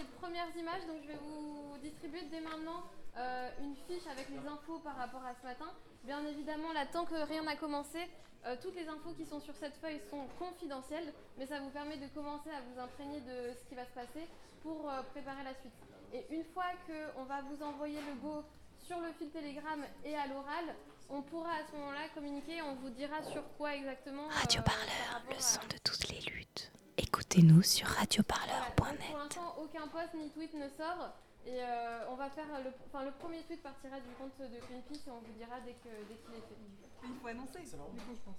des 0.00 0.06
premières 0.20 0.54
images, 0.56 0.86
donc 0.86 1.02
je 1.02 1.08
vais 1.08 1.18
vous 1.22 1.76
distribuer 1.82 2.22
dès 2.30 2.40
maintenant 2.40 2.82
euh, 3.16 3.50
une 3.60 3.76
fiche 3.86 4.06
avec 4.10 4.28
les 4.30 4.46
infos 4.48 4.78
par 4.78 4.96
rapport 4.96 5.24
à 5.24 5.34
ce 5.40 5.46
matin. 5.46 5.66
Bien 6.04 6.24
évidemment, 6.26 6.72
là, 6.72 6.86
tant 6.86 7.04
que 7.04 7.14
rien 7.14 7.42
n'a 7.42 7.56
commencé, 7.56 7.98
euh, 8.46 8.56
toutes 8.62 8.74
les 8.76 8.88
infos 8.88 9.12
qui 9.12 9.26
sont 9.26 9.40
sur 9.40 9.54
cette 9.56 9.76
feuille 9.76 10.00
sont 10.10 10.26
confidentielles, 10.38 11.12
mais 11.36 11.46
ça 11.46 11.60
vous 11.60 11.70
permet 11.70 11.96
de 11.98 12.06
commencer 12.08 12.50
à 12.50 12.60
vous 12.62 12.80
imprégner 12.80 13.20
de 13.20 13.52
ce 13.58 13.64
qui 13.68 13.74
va 13.74 13.84
se 13.84 13.90
passer 13.92 14.26
pour 14.62 14.88
euh, 14.90 15.02
préparer 15.12 15.44
la 15.44 15.54
suite. 15.60 15.72
Et 16.12 16.24
une 16.34 16.44
fois 16.44 16.64
qu'on 16.86 17.24
va 17.24 17.42
vous 17.42 17.62
envoyer 17.62 17.98
le 18.08 18.14
go 18.20 18.42
sur 18.86 18.98
le 19.00 19.12
fil 19.18 19.30
Telegram 19.30 19.84
et 20.04 20.16
à 20.16 20.26
l'oral, 20.26 20.74
on 21.10 21.22
pourra 21.22 21.50
à 21.50 21.66
ce 21.70 21.76
moment-là 21.76 22.08
communiquer, 22.14 22.62
on 22.62 22.74
vous 22.76 22.90
dira 22.90 23.22
sur 23.24 23.42
quoi 23.58 23.74
exactement. 23.76 24.28
Radio 24.28 24.62
par 24.62 24.74
Parleur, 24.76 25.22
le 25.28 25.36
à- 25.36 25.40
son 25.40 25.60
de 25.68 25.76
toutes 25.84 26.08
les 26.08 26.20
luttes. 26.32 26.72
Écoutez-nous 26.98 27.62
sur 27.62 27.86
radioparleur.net. 27.86 28.74
pour 28.76 29.18
l'instant, 29.18 29.54
aucun 29.62 29.86
post 29.88 30.14
ni 30.14 30.30
tweet 30.30 30.54
ne 30.54 30.68
sort. 30.68 31.12
Et 31.46 31.62
euh, 31.62 32.10
on 32.10 32.16
va 32.16 32.28
faire 32.28 32.44
le, 32.62 32.70
enfin, 32.92 33.04
le 33.04 33.12
premier 33.12 33.40
tweet 33.42 33.62
partira 33.62 33.96
du 33.98 34.10
compte 34.18 34.36
de 34.38 34.58
Greenpeace 34.60 35.06
et 35.06 35.10
on 35.10 35.20
vous 35.20 35.32
dira 35.38 35.58
dès 35.64 35.72
que 35.72 35.88
dès 36.08 36.16
qu'il 36.16 36.34
est 36.34 36.46
fait. 36.46 36.56
Il 37.04 37.14
faut 37.20 37.28
annoncer. 37.28 37.60
Du 37.60 37.70
coup, 38.02 38.14
je 38.14 38.20
pense. 38.24 38.36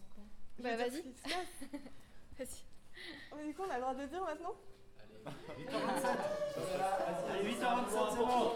Bah 0.60 0.76
vas-y. 0.76 1.02
Vas-y. 2.38 2.64
Mais 3.36 3.46
du 3.48 3.54
coup, 3.56 3.64
on 3.68 3.72
a 3.72 3.76
le 3.76 3.82
droit 3.82 3.96
de 3.96 4.06
dire 4.06 4.24
maintenant 4.24 4.54
8h27, 5.24 5.30
c'est 8.12 8.18
bon. 8.18 8.52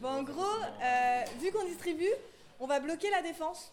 Bon, 0.00 0.08
en 0.08 0.22
gros, 0.22 0.42
euh, 0.82 1.24
vu 1.40 1.50
qu'on 1.52 1.64
distribue, 1.64 2.12
on 2.60 2.66
va 2.66 2.80
bloquer 2.80 3.10
la 3.10 3.22
défense. 3.22 3.72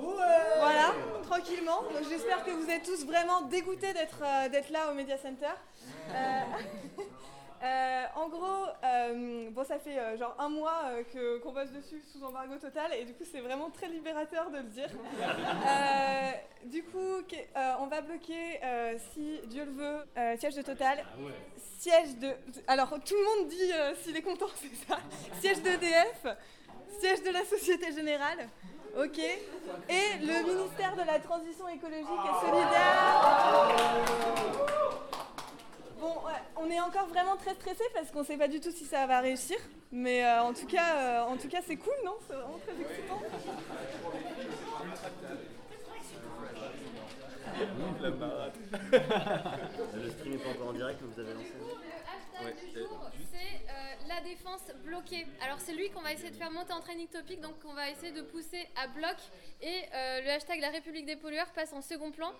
Voilà, 0.00 0.92
tranquillement. 1.22 1.82
Donc 1.82 2.08
j'espère 2.08 2.44
que 2.44 2.50
vous 2.50 2.68
êtes 2.70 2.84
tous 2.84 3.04
vraiment 3.04 3.42
dégoûtés 3.42 3.92
d'être 3.92 4.22
euh, 4.22 4.48
d'être 4.48 4.70
là 4.70 4.90
au 4.90 4.94
Media 4.94 5.16
Center. 5.18 5.46
Euh, 6.10 6.40
euh, 7.62 8.04
en 8.14 8.28
gros, 8.28 8.66
bon, 9.50 9.64
ça 9.64 9.78
fait 9.78 10.16
genre 10.16 10.34
un 10.38 10.48
mois 10.48 10.82
que- 11.12 11.38
qu'on 11.38 11.52
bosse 11.52 11.70
dessus 11.72 12.02
sous 12.12 12.22
embargo 12.24 12.54
total 12.56 12.92
et 12.94 13.04
du 13.04 13.14
coup 13.14 13.24
c'est 13.30 13.40
vraiment 13.40 13.70
très 13.70 13.88
libérateur 13.88 14.50
de 14.50 14.58
le 14.58 14.64
dire. 14.64 14.88
Du 16.64 16.82
coup, 16.82 17.22
on 17.80 17.86
va 17.86 18.00
bloquer, 18.00 18.60
si 19.14 19.40
Dieu 19.46 19.64
le 19.64 19.70
veut, 19.70 20.36
siège 20.38 20.56
de 20.56 20.62
Total, 20.62 21.04
siège 21.78 22.16
de... 22.16 22.32
Alors 22.66 22.90
tout 22.90 23.14
le 23.14 23.24
monde 23.42 23.48
dit 23.48 23.72
s'il 24.02 24.16
est 24.16 24.22
content, 24.22 24.46
c'est 24.56 24.74
ça. 24.88 24.98
Siège 25.40 25.62
d'EDF, 25.62 26.26
siège 26.98 27.22
de 27.22 27.30
la 27.30 27.44
Société 27.44 27.92
Générale, 27.92 28.48
ok. 28.98 29.18
Et 29.18 30.18
le 30.20 30.54
ministère 30.54 30.94
de 30.96 31.02
la 31.02 31.18
Transition 31.18 31.68
écologique 31.68 32.06
et 32.06 32.46
solidaire. 32.46 33.68
Bon, 36.00 36.14
ouais, 36.26 36.42
on 36.56 36.70
est 36.70 36.80
encore 36.80 37.06
vraiment 37.06 37.36
très 37.36 37.54
stressé 37.54 37.84
parce 37.94 38.10
qu'on 38.10 38.24
sait 38.24 38.36
pas 38.36 38.48
du 38.48 38.60
tout 38.60 38.70
si 38.70 38.84
ça 38.84 39.06
va 39.06 39.20
réussir. 39.20 39.56
Mais 39.90 40.24
euh, 40.24 40.42
en 40.42 40.52
tout 40.52 40.66
cas, 40.66 40.96
euh, 40.96 41.20
en 41.22 41.36
tout 41.36 41.48
cas, 41.48 41.60
c'est 41.66 41.76
cool, 41.76 41.94
non? 42.04 42.16
C'est 42.26 42.34
vraiment 42.34 42.58
très 42.58 42.72
excitant. 42.80 43.20
Le 49.94 50.10
stream 50.10 50.38
pas 50.38 50.50
encore 50.50 50.68
en 50.68 50.72
direct, 50.72 51.00
mais 51.02 51.08
vous 51.14 51.20
avez 51.20 51.34
lancé. 51.34 51.54
Le 52.40 52.46
hashtag 52.48 52.72
du 52.72 52.78
jour, 52.80 53.10
c'est 53.32 53.70
euh, 53.70 54.08
la 54.08 54.20
défense 54.20 54.62
bloquée. 54.84 55.26
Alors 55.42 55.58
c'est 55.60 55.72
lui 55.74 55.90
qu'on 55.90 56.00
va 56.00 56.12
essayer 56.12 56.30
de 56.30 56.36
faire 56.36 56.50
monter 56.50 56.72
en 56.72 56.80
training 56.80 57.08
topic, 57.08 57.40
donc 57.40 57.54
on 57.64 57.74
va 57.74 57.90
essayer 57.90 58.12
de 58.12 58.22
pousser 58.22 58.68
à 58.76 58.86
bloc. 58.88 59.16
Et 59.60 59.82
euh, 59.94 60.20
le 60.22 60.30
hashtag 60.30 60.60
la 60.60 60.70
République 60.70 61.06
des 61.06 61.16
pollueurs 61.16 61.50
passe 61.52 61.72
en 61.72 61.80
second 61.82 62.10
plan. 62.10 62.32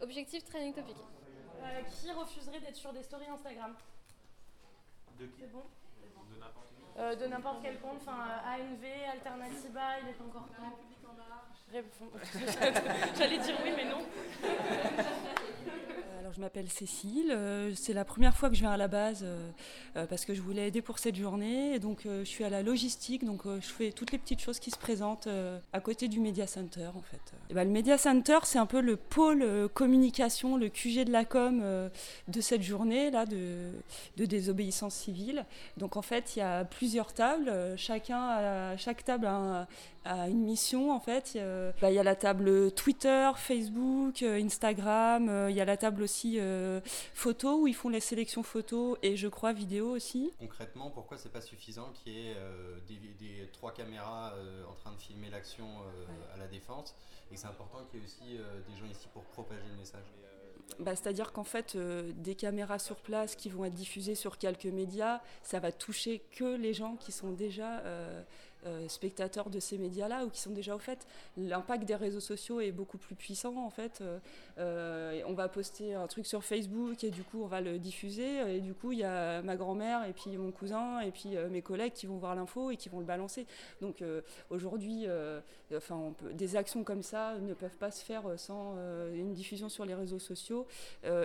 Objectif 0.00 0.44
training 0.44 0.72
topic. 0.74 0.96
Euh, 1.62 1.82
qui 1.82 2.10
refuserait 2.12 2.60
d'être 2.60 2.76
sur 2.76 2.92
des 2.92 3.02
stories 3.02 3.26
Instagram? 3.28 3.74
De 5.18 5.26
qui? 5.26 5.40
C'est 5.40 5.52
bon? 5.52 5.64
De 6.30 6.38
n'importe 6.38 6.68
qui. 6.68 6.82
Euh, 6.98 7.16
De 7.16 7.26
n'importe 7.26 7.58
quel 7.62 7.78
compte, 7.80 7.98
enfin 8.00 8.18
euh, 8.28 8.54
ANV, 8.54 8.84
Alternativa, 9.12 10.00
il 10.02 10.08
est 10.08 10.12
pas 10.12 10.24
encore 10.24 10.46
temps. 10.48 10.78
Réponds. 11.70 12.10
J'allais 13.18 13.38
dire 13.38 13.56
oui, 13.62 13.72
mais 13.76 13.84
non. 13.84 13.98
Alors 16.20 16.32
je 16.34 16.40
m'appelle 16.40 16.68
Cécile, 16.68 17.30
euh, 17.30 17.72
c'est 17.74 17.94
la 17.94 18.04
première 18.04 18.36
fois 18.36 18.50
que 18.50 18.54
je 18.54 18.60
viens 18.60 18.72
à 18.72 18.76
la 18.76 18.88
base 18.88 19.20
euh, 19.22 19.48
euh, 19.96 20.04
parce 20.06 20.24
que 20.26 20.34
je 20.34 20.42
voulais 20.42 20.68
aider 20.68 20.82
pour 20.82 20.98
cette 20.98 21.14
journée 21.14 21.78
donc 21.78 22.04
euh, 22.04 22.20
je 22.20 22.28
suis 22.28 22.44
à 22.44 22.50
la 22.50 22.62
logistique, 22.62 23.24
donc 23.24 23.46
euh, 23.46 23.58
je 23.62 23.66
fais 23.68 23.92
toutes 23.92 24.12
les 24.12 24.18
petites 24.18 24.40
choses 24.40 24.58
qui 24.58 24.70
se 24.70 24.76
présentent 24.76 25.26
euh, 25.26 25.58
à 25.72 25.80
côté 25.80 26.06
du 26.08 26.20
Media 26.20 26.46
Center 26.46 26.88
en 26.94 27.00
fait. 27.00 27.20
Ben, 27.54 27.64
le 27.64 27.70
Media 27.72 27.96
Center 27.96 28.38
c'est 28.42 28.58
un 28.58 28.66
peu 28.66 28.80
le 28.82 28.96
pôle 28.96 29.42
euh, 29.42 29.68
communication, 29.68 30.56
le 30.58 30.68
QG 30.68 31.04
de 31.04 31.12
la 31.12 31.24
com 31.24 31.60
euh, 31.62 31.88
de 32.26 32.40
cette 32.42 32.62
journée 32.62 33.10
là 33.10 33.24
de, 33.24 33.70
désobéissance 34.16 34.94
civile. 34.94 35.46
Donc 35.78 35.96
en 35.96 36.02
fait 36.02 36.36
il 36.36 36.40
y 36.40 36.42
a 36.42 36.64
plusieurs 36.64 37.14
tables, 37.14 37.48
euh, 37.48 37.74
chacun 37.78 38.76
chaque 38.76 39.02
table 39.04 39.26
a, 39.26 39.34
un- 39.34 39.66
a 40.04 40.28
une 40.28 40.42
mission 40.42 40.90
en 40.92 41.00
fait. 41.00 41.32
Il 41.34 41.38
y 41.38 41.40
a- 41.40 41.72
bah, 41.80 41.90
la 41.90 42.14
table 42.16 42.70
Twitter, 42.72 43.30
Facebook, 43.36 44.22
euh, 44.22 44.42
Instagram, 44.42 45.28
euh, 45.28 45.50
y 45.58 45.60
a 45.60 45.64
la 45.64 45.76
table 45.76 46.02
aussi 46.02 46.38
euh, 46.38 46.80
photo 47.14 47.60
où 47.62 47.66
ils 47.66 47.74
font 47.74 47.88
les 47.88 48.00
sélections 48.00 48.42
photos 48.42 48.96
et 49.02 49.16
je 49.16 49.28
crois 49.28 49.52
vidéo 49.52 49.90
aussi. 49.90 50.32
Concrètement, 50.38 50.90
pourquoi 50.90 51.18
c'est 51.18 51.32
pas 51.32 51.40
suffisant 51.40 51.92
qu'il 51.92 52.12
y 52.14 52.28
ait 52.28 52.34
euh, 52.36 52.78
des, 52.88 52.96
des- 53.18 53.48
trois 53.52 53.72
caméras 53.72 54.32
euh, 54.34 54.64
en 54.66 54.74
train 54.74 54.92
de 54.92 54.98
filmer 55.00 55.30
l'action 55.30 55.66
à 56.34 56.36
la 56.38 56.46
défense 56.46 56.94
et 57.32 57.36
c'est 57.36 57.46
important 57.46 57.78
qu'il 57.90 58.00
y 58.00 58.02
ait 58.02 58.06
aussi 58.06 58.38
des 58.68 58.76
gens 58.78 58.86
ici 58.90 59.08
pour 59.12 59.22
propager 59.24 59.62
le 59.70 59.76
message? 59.76 60.04
Bah, 60.78 60.94
C'est-à-dire 60.94 61.32
qu'en 61.32 61.44
fait, 61.44 61.74
euh, 61.76 62.12
des 62.14 62.34
caméras 62.34 62.78
sur 62.78 62.96
place 62.96 63.34
qui 63.36 63.48
vont 63.48 63.64
être 63.64 63.74
diffusées 63.74 64.14
sur 64.14 64.36
quelques 64.38 64.66
médias, 64.66 65.20
ça 65.42 65.60
va 65.60 65.72
toucher 65.72 66.22
que 66.32 66.56
les 66.56 66.74
gens 66.74 66.96
qui 66.96 67.10
sont 67.10 67.32
déjà 67.32 67.78
euh, 67.80 68.22
euh, 68.66 68.88
spectateurs 68.88 69.50
de 69.50 69.60
ces 69.60 69.78
médias-là 69.78 70.24
ou 70.24 70.30
qui 70.30 70.40
sont 70.40 70.50
déjà 70.50 70.74
au 70.74 70.80
fait. 70.80 71.06
L'impact 71.36 71.84
des 71.84 71.94
réseaux 71.94 72.18
sociaux 72.18 72.60
est 72.60 72.72
beaucoup 72.72 72.98
plus 72.98 73.14
puissant 73.14 73.56
en 73.56 73.70
fait. 73.70 74.00
Euh, 74.00 74.18
euh, 74.58 75.22
on 75.26 75.32
va 75.32 75.48
poster 75.48 75.94
un 75.94 76.08
truc 76.08 76.26
sur 76.26 76.42
Facebook 76.42 77.04
et 77.04 77.10
du 77.10 77.22
coup 77.22 77.40
on 77.44 77.46
va 77.46 77.60
le 77.60 77.78
diffuser 77.78 78.56
et 78.56 78.60
du 78.60 78.74
coup 78.74 78.90
il 78.90 78.98
y 78.98 79.04
a 79.04 79.42
ma 79.42 79.54
grand-mère 79.54 80.04
et 80.06 80.12
puis 80.12 80.36
mon 80.36 80.50
cousin 80.50 80.98
et 81.00 81.12
puis 81.12 81.36
mes 81.50 81.62
collègues 81.62 81.92
qui 81.92 82.06
vont 82.06 82.16
voir 82.16 82.34
l'info 82.34 82.72
et 82.72 82.76
qui 82.76 82.88
vont 82.88 82.98
le 82.98 83.04
balancer. 83.04 83.46
Donc 83.80 84.02
aujourd'hui, 84.50 85.06
enfin, 85.74 86.12
des 86.32 86.56
actions 86.56 86.82
comme 86.82 87.04
ça 87.04 87.38
ne 87.38 87.54
peuvent 87.54 87.76
pas 87.78 87.92
se 87.92 88.04
faire 88.04 88.24
sans 88.36 88.74
une 89.14 89.34
diffusion 89.34 89.68
sur 89.68 89.84
les 89.84 89.94
réseaux 89.94 90.18
sociaux, 90.18 90.66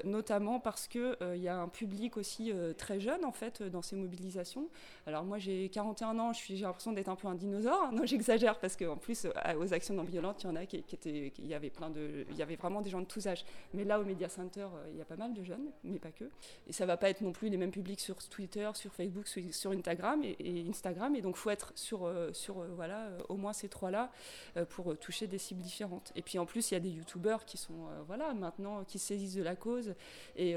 notamment 0.03 0.59
parce 0.59 0.87
que 0.87 1.17
il 1.33 1.41
y 1.41 1.47
a 1.47 1.57
un 1.57 1.67
public 1.67 2.17
aussi 2.17 2.53
très 2.77 2.99
jeune 2.99 3.25
en 3.25 3.31
fait 3.31 3.63
dans 3.63 3.81
ces 3.81 3.95
mobilisations. 3.95 4.69
Alors 5.07 5.23
moi 5.23 5.39
j'ai 5.39 5.69
41 5.69 6.19
ans, 6.19 6.31
j'ai 6.33 6.57
l'impression 6.57 6.93
d'être 6.93 7.09
un 7.09 7.15
peu 7.15 7.22
un 7.29 7.35
dinosaure. 7.35 7.91
Non, 7.91 8.05
j'exagère 8.05 8.59
parce 8.59 8.75
qu'en 8.75 8.97
plus 8.97 9.25
euh, 9.25 9.29
aux 9.57 9.73
actions 9.73 9.93
non 9.93 10.03
violentes, 10.03 10.43
il 10.43 10.47
y 10.47 10.49
en 10.49 10.55
a 10.55 10.65
qui, 10.65 10.77
étaient, 10.77 11.31
il 11.37 11.47
y 11.47 11.53
avait 11.53 11.69
plein 11.69 11.89
de, 11.89 12.25
il 12.29 12.37
y 12.37 12.41
avait 12.41 12.55
vraiment 12.55 12.81
des 12.81 12.89
gens 12.89 13.01
de 13.01 13.05
tous 13.05 13.27
âges. 13.27 13.45
Mais 13.73 13.83
là 13.83 13.99
au 13.99 14.03
Media 14.03 14.29
Center, 14.29 14.61
euh, 14.61 14.89
il 14.91 14.97
y 14.97 15.01
a 15.01 15.05
pas 15.05 15.15
mal 15.15 15.33
de 15.33 15.43
jeunes, 15.43 15.71
mais 15.83 15.99
pas 15.99 16.11
que. 16.11 16.25
Et 16.67 16.73
ça 16.73 16.85
va 16.85 16.97
pas 16.97 17.09
être 17.09 17.21
non 17.21 17.31
plus 17.31 17.49
les 17.49 17.57
mêmes 17.57 17.71
publics 17.71 17.99
sur 17.99 18.15
Twitter, 18.29 18.69
sur 18.73 18.93
Facebook, 18.93 19.27
sur, 19.27 19.71
Instagram 19.71 20.23
et, 20.23 20.35
et 20.39 20.69
Instagram. 20.69 21.15
Et 21.15 21.21
donc 21.21 21.35
faut 21.35 21.49
être 21.49 21.73
sur, 21.75 22.05
euh, 22.05 22.31
sur 22.33 22.63
voilà 22.75 23.09
au 23.29 23.35
moins 23.35 23.53
ces 23.53 23.69
trois 23.69 23.91
là 23.91 24.11
euh, 24.57 24.65
pour 24.65 24.97
toucher 24.97 25.27
des 25.27 25.37
cibles 25.37 25.61
différentes. 25.61 26.11
Et 26.15 26.21
puis 26.21 26.39
en 26.39 26.45
plus, 26.45 26.71
il 26.71 26.73
y 26.73 26.77
a 26.77 26.79
des 26.79 26.89
youtubeurs 26.89 27.45
qui 27.45 27.57
sont 27.57 27.87
voilà, 28.07 28.33
maintenant 28.33 28.83
qui 28.83 28.99
se 28.99 29.07
saisissent 29.07 29.35
de 29.35 29.43
la 29.43 29.55
cause 29.55 29.93
et, 30.35 30.55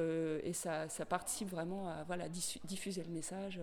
ça, 0.53 0.89
ça 0.89 1.05
participe 1.05 1.51
vraiment 1.51 1.89
à 1.89 2.05
voilà, 2.05 2.29
diffuser 2.29 3.03
le 3.03 3.11
message 3.11 3.61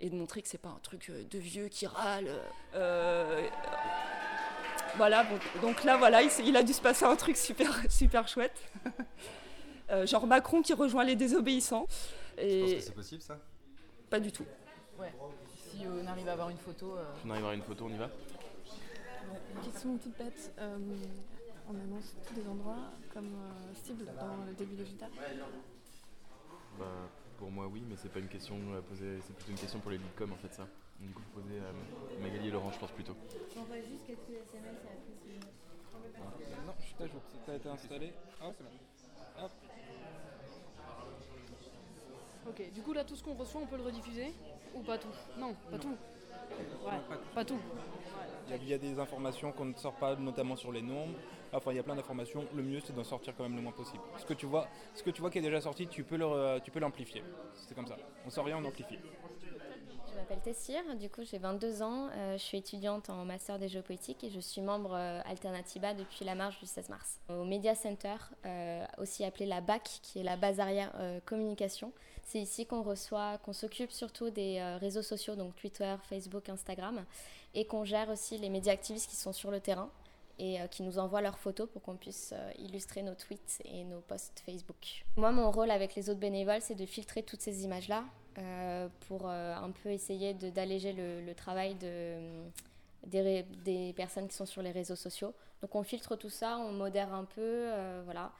et 0.00 0.10
de 0.10 0.14
montrer 0.14 0.42
que 0.42 0.48
c'est 0.48 0.58
pas 0.58 0.68
un 0.68 0.80
truc 0.82 1.10
euh, 1.10 1.24
de 1.30 1.38
vieux 1.38 1.68
qui 1.68 1.86
râle. 1.86 2.28
euh, 2.74 3.46
voilà, 4.96 5.24
bon, 5.24 5.38
donc 5.60 5.84
là, 5.84 5.96
voilà, 5.96 6.22
il, 6.22 6.56
a 6.56 6.62
dû 6.62 6.72
se 6.72 6.80
passer 6.80 7.04
un 7.04 7.16
truc 7.16 7.36
super, 7.36 7.70
super 7.90 8.26
chouette. 8.28 8.56
Euh, 9.90 10.06
genre 10.06 10.26
Macron 10.26 10.62
qui 10.62 10.72
rejoint 10.72 11.04
les 11.04 11.16
désobéissants. 11.16 11.86
Je 12.36 12.42
pense 12.42 12.70
Et 12.70 12.74
que 12.76 12.80
c'est 12.80 12.94
possible 12.94 13.22
ça? 13.22 13.38
Pas 14.10 14.20
du 14.20 14.32
tout. 14.32 14.44
Ouais. 14.98 15.12
Si 15.70 15.84
on 15.86 16.06
arrive 16.06 16.28
à 16.28 16.32
avoir 16.32 16.50
une 16.50 16.58
photo. 16.58 16.96
euh, 16.96 17.04
Si 17.20 17.26
on 17.26 17.30
arrive 17.30 17.44
à 17.44 17.48
avoir 17.48 17.52
une 17.54 17.62
photo, 17.62 17.86
on 17.88 17.94
y 17.94 17.96
va? 17.98 18.10
Question 19.64 19.96
toute 19.98 20.16
bête. 20.16 20.52
euh, 20.58 20.76
on 21.68 21.74
annonce 21.74 22.14
tous 22.26 22.34
les 22.40 22.48
endroits 22.48 22.90
comme 23.12 23.26
euh, 23.26 23.74
cible 23.84 24.06
dans 24.18 24.44
le 24.46 24.52
début 24.54 24.76
de 24.76 24.84
JT. 24.84 25.04
Bah, 26.78 26.84
pour 27.38 27.50
moi, 27.50 27.66
oui, 27.68 27.82
mais 27.88 27.94
c'est 27.96 28.10
pas 28.10 28.18
une 28.18 28.28
question 28.28 28.56
à 28.76 28.82
poser, 28.82 29.20
c'est 29.22 29.34
plutôt 29.34 29.52
une 29.52 29.58
question 29.58 29.78
pour 29.78 29.92
les 29.92 29.98
leadcom 29.98 30.32
en 30.32 30.36
fait, 30.36 30.52
ça. 30.52 30.66
Du 31.00 31.08
coup, 31.10 31.22
faut 31.22 31.40
poser 31.40 31.58
à 31.60 32.20
Magali 32.20 32.48
et 32.48 32.50
Laurent, 32.50 32.72
je 32.72 32.78
pense 32.78 32.90
plutôt. 32.90 33.14
J'envoie 33.54 33.76
juste 33.76 34.04
quelques 34.06 34.42
SMS 34.42 34.76
et 34.84 34.88
après 34.88 35.14
c'est 35.24 36.66
Non, 36.66 36.74
je 36.80 36.84
suis 36.84 37.02
à 37.02 37.06
jour. 37.06 37.22
Ça 37.46 37.52
a 37.52 37.54
été 37.54 37.68
installé. 37.68 38.12
Hop, 38.42 38.54
c'est 38.58 38.64
bon. 38.64 39.44
Hop. 39.44 39.52
Ok, 42.48 42.72
du 42.72 42.82
coup 42.82 42.92
là 42.92 43.04
tout 43.04 43.14
ce 43.14 43.22
qu'on 43.22 43.34
reçoit 43.34 43.60
on 43.60 43.66
peut 43.66 43.76
le 43.76 43.82
rediffuser? 43.82 44.32
Ou 44.74 44.80
pas 44.82 44.98
tout? 44.98 45.08
Non, 45.38 45.54
pas 45.70 45.78
tout. 45.78 45.96
pas 47.34 47.44
tout. 47.44 47.60
Il 48.50 48.68
y, 48.68 48.74
a, 48.74 48.78
des 48.78 48.98
informations 48.98 49.52
qu'on 49.52 49.66
ne 49.66 49.74
sort 49.74 49.94
pas, 49.94 50.16
notamment 50.16 50.56
sur 50.56 50.72
les 50.72 50.82
nombres. 50.82 51.18
Enfin, 51.52 51.72
il 51.72 51.76
y 51.76 51.80
a 51.80 51.82
plein 51.82 51.96
d'informations. 51.96 52.44
Le 52.54 52.62
mieux, 52.62 52.80
c'est 52.80 52.94
d'en 52.94 53.04
sortir 53.04 53.34
quand 53.36 53.42
même 53.42 53.56
le 53.56 53.62
moins 53.62 53.72
possible. 53.72 54.02
Ce 54.16 54.24
que 54.24 54.34
tu 54.34 54.46
vois, 54.46 54.66
ce 54.94 55.02
que 55.02 55.10
tu 55.10 55.20
vois 55.20 55.30
qui 55.30 55.38
est 55.38 55.42
déjà 55.42 55.60
sorti, 55.60 55.86
tu 55.86 56.04
peux 56.04 56.16
l'amplifier. 56.16 57.22
C'est 57.54 57.74
comme 57.74 57.86
ça. 57.86 57.96
On 58.26 58.30
sort 58.30 58.44
rien, 58.44 58.58
on 58.58 58.64
amplifie. 58.64 58.98
Je 60.18 60.22
m'appelle 60.22 60.40
Tessir, 60.40 60.80
du 60.96 61.08
coup 61.08 61.22
j'ai 61.22 61.38
22 61.38 61.82
ans, 61.82 62.08
euh, 62.10 62.32
je 62.32 62.42
suis 62.42 62.58
étudiante 62.58 63.08
en 63.08 63.24
master 63.24 63.58
des 63.58 63.68
géopolitiques 63.68 64.24
et 64.24 64.30
je 64.30 64.40
suis 64.40 64.60
membre 64.60 64.94
euh, 64.94 65.20
Alternatiba 65.24 65.94
depuis 65.94 66.24
la 66.24 66.34
marche 66.34 66.58
du 66.58 66.66
16 66.66 66.88
mars. 66.88 67.20
Au 67.28 67.44
Media 67.44 67.74
Center, 67.74 68.16
euh, 68.44 68.84
aussi 68.98 69.22
appelé 69.22 69.46
la 69.46 69.60
BAC, 69.60 70.00
qui 70.02 70.18
est 70.18 70.24
la 70.24 70.36
base 70.36 70.58
arrière 70.60 70.92
communication, 71.24 71.92
c'est 72.28 72.40
ici 72.40 72.66
qu'on 72.66 72.82
reçoit, 72.82 73.38
qu'on 73.38 73.54
s'occupe 73.54 73.90
surtout 73.90 74.28
des 74.28 74.58
euh, 74.58 74.76
réseaux 74.76 75.00
sociaux, 75.00 75.34
donc 75.34 75.56
Twitter, 75.56 75.94
Facebook, 76.02 76.50
Instagram, 76.50 77.02
et 77.54 77.64
qu'on 77.64 77.84
gère 77.84 78.10
aussi 78.10 78.36
les 78.36 78.50
médias 78.50 78.74
activistes 78.74 79.08
qui 79.08 79.16
sont 79.16 79.32
sur 79.32 79.50
le 79.50 79.60
terrain 79.60 79.88
et 80.38 80.60
euh, 80.60 80.66
qui 80.66 80.82
nous 80.82 80.98
envoient 80.98 81.22
leurs 81.22 81.38
photos 81.38 81.70
pour 81.70 81.80
qu'on 81.80 81.96
puisse 81.96 82.34
euh, 82.36 82.52
illustrer 82.58 83.02
nos 83.02 83.14
tweets 83.14 83.62
et 83.64 83.82
nos 83.84 84.00
posts 84.00 84.42
Facebook. 84.44 85.06
Moi, 85.16 85.32
mon 85.32 85.50
rôle 85.50 85.70
avec 85.70 85.94
les 85.94 86.10
autres 86.10 86.20
bénévoles, 86.20 86.60
c'est 86.60 86.74
de 86.74 86.84
filtrer 86.84 87.22
toutes 87.22 87.40
ces 87.40 87.64
images-là 87.64 88.04
pour 89.08 89.28
un 89.28 89.72
peu 89.82 89.88
essayer 89.88 90.32
d'alléger 90.32 90.92
le, 90.92 91.34
travail 91.34 91.74
de, 91.74 92.20
des, 93.04 93.92
personnes 93.96 94.28
qui 94.28 94.36
sont 94.36 94.46
sur 94.46 94.62
les 94.62 94.70
réseaux 94.70 94.94
sociaux. 94.94 95.34
Donc 95.60 95.74
on 95.74 95.82
filtre 95.82 96.14
tout 96.14 96.30
ça, 96.30 96.56
on 96.58 96.70
modère 96.70 97.12
un 97.12 97.24
peu, 97.24 97.68
voilà. 98.04 98.30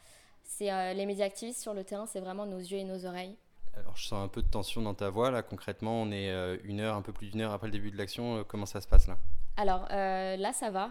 Les 0.61 1.05
médias 1.05 1.27
activistes 1.27 1.61
sur 1.61 1.75
le 1.75 1.83
terrain, 1.83 2.07
c'est 2.07 2.21
vraiment 2.21 2.47
nos 2.47 2.59
yeux 2.59 2.79
et 2.79 2.85
nos 2.85 3.07
oreilles. 3.07 3.35
Alors 3.81 3.97
je 3.97 4.07
sens 4.07 4.25
un 4.25 4.29
peu 4.29 4.43
de 4.43 4.49
tension 4.49 4.83
dans 4.83 4.95
ta 4.95 5.11
voix 5.11 5.31
là. 5.31 5.43
Concrètement, 5.43 6.03
on 6.03 6.11
est 6.11 6.31
euh, 6.31 6.57
une 6.65 6.81
heure, 6.81 6.97
un 6.97 7.03
peu 7.03 7.13
plus 7.13 7.31
d'une 7.31 7.41
heure 7.41 7.53
après 7.53 7.69
le 7.69 7.73
début 7.73 7.91
de 7.91 7.97
l'action. 7.97 8.39
Euh, 8.39 8.45
Comment 8.45 8.67
ça 8.67 8.81
se 8.81 8.89
passe 8.89 9.07
là? 9.07 9.17
Alors 9.57 9.87
euh, 9.91 10.37
là, 10.37 10.53
ça 10.53 10.71
va. 10.71 10.91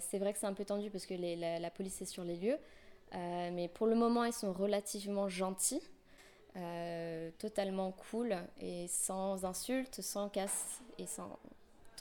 C'est 0.00 0.18
vrai 0.18 0.32
que 0.32 0.38
c'est 0.38 0.46
un 0.46 0.54
peu 0.54 0.64
tendu 0.64 0.90
parce 0.90 1.06
que 1.06 1.14
la, 1.14 1.58
la 1.58 1.70
police 1.70 2.00
est 2.02 2.06
sur 2.06 2.24
les 2.24 2.36
lieux. 2.36 2.58
Mais 3.12 3.68
pour 3.68 3.86
le 3.86 3.94
moment, 3.94 4.24
ils 4.24 4.32
sont 4.32 4.52
relativement 4.52 5.28
gentils, 5.28 5.82
totalement 7.38 7.92
cool 7.92 8.36
et 8.60 8.86
sans 8.88 9.44
insultes, 9.44 10.00
sans 10.00 10.28
casse 10.28 10.80
et 10.98 11.06
sans 11.06 11.38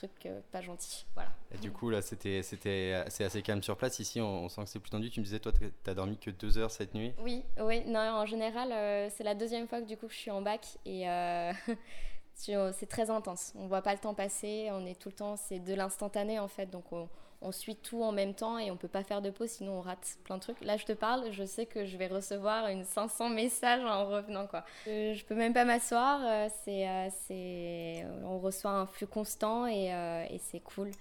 trucs 0.07 0.25
euh, 0.25 0.39
pas 0.51 0.61
gentils. 0.61 1.05
Voilà. 1.15 1.29
Et 1.53 1.57
du 1.57 1.71
coup 1.71 1.89
là, 1.89 2.01
c'était 2.01 2.43
c'était 2.43 3.03
c'est 3.09 3.23
assez 3.23 3.41
calme 3.41 3.61
sur 3.63 3.77
place. 3.77 3.99
Ici, 3.99 4.19
on, 4.21 4.45
on 4.45 4.49
sent 4.49 4.63
que 4.63 4.69
c'est 4.69 4.79
plus 4.79 4.89
tendu. 4.89 5.09
Tu 5.09 5.19
me 5.19 5.25
disais 5.25 5.39
toi, 5.39 5.51
t'as- 5.83 5.93
dormi 5.93 6.17
que 6.17 6.31
deux 6.31 6.57
heures 6.57 6.71
cette 6.71 6.93
nuit. 6.93 7.13
Oui, 7.19 7.43
oui. 7.59 7.83
Non, 7.87 7.99
en 7.99 8.25
général, 8.25 8.71
euh, 8.71 9.09
c'est 9.09 9.23
la 9.23 9.35
deuxième 9.35 9.67
fois 9.67 9.81
que 9.81 9.87
du 9.87 9.97
coup 9.97 10.07
je 10.09 10.15
suis 10.15 10.31
en 10.31 10.41
bac 10.41 10.65
et 10.85 11.09
euh, 11.09 11.51
c'est 12.33 12.53
c'est 12.73 12.87
très 12.87 13.09
intense. 13.09 13.53
On 13.55 13.67
voit 13.67 13.81
pas 13.81 13.93
le 13.93 13.99
temps 13.99 14.13
passer. 14.13 14.69
On 14.71 14.85
est 14.85 14.99
tout 14.99 15.09
le 15.09 15.15
temps, 15.15 15.35
c'est 15.37 15.59
de 15.59 15.73
l'instantané 15.73 16.39
en 16.39 16.47
fait. 16.47 16.67
Donc 16.67 16.91
on, 16.91 17.07
on 17.41 17.51
suit 17.51 17.75
tout 17.75 18.03
en 18.03 18.11
même 18.11 18.33
temps 18.33 18.57
et 18.59 18.69
on 18.71 18.77
peut 18.77 18.87
pas 18.87 19.03
faire 19.03 19.21
de 19.21 19.29
pause 19.31 19.49
sinon 19.49 19.79
on 19.79 19.81
rate 19.81 20.17
plein 20.23 20.37
de 20.37 20.41
trucs. 20.41 20.61
Là, 20.63 20.77
je 20.77 20.85
te 20.85 20.91
parle, 20.93 21.31
je 21.31 21.43
sais 21.43 21.65
que 21.65 21.85
je 21.85 21.97
vais 21.97 22.07
recevoir 22.07 22.67
une 22.67 22.83
500 22.83 23.29
messages 23.29 23.83
en 23.83 24.05
revenant 24.05 24.47
quoi. 24.47 24.63
Euh, 24.87 25.13
je 25.13 25.25
peux 25.25 25.35
même 25.35 25.53
pas 25.53 25.65
m'asseoir. 25.65 26.21
euh, 26.23 26.49
c'est, 26.63 26.87
euh, 26.87 27.07
c'est, 27.09 28.05
on 28.23 28.39
reçoit 28.39 28.71
un 28.71 28.85
flux 28.85 29.07
constant 29.07 29.65
et, 29.67 29.87
et 30.29 30.37
c'est 30.39 30.59
cool. 30.59 30.91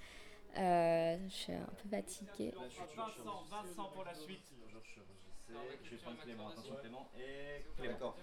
Euh, 0.58 1.16
je 1.28 1.32
suis 1.34 1.52
un 1.52 1.66
peu 1.82 1.88
fatiguée. 1.88 2.52
Vincent, 2.56 3.44
Vincent 3.50 3.90
pour 3.94 4.04
la 4.04 4.14
suite. 4.14 4.40
Je 5.84 5.90
vais 5.90 5.96
prendre 5.96 6.18
Clément. 6.18 6.48
Attention 6.48 6.74
Clément 6.80 7.08
et 7.18 7.64
Clément. 7.76 8.14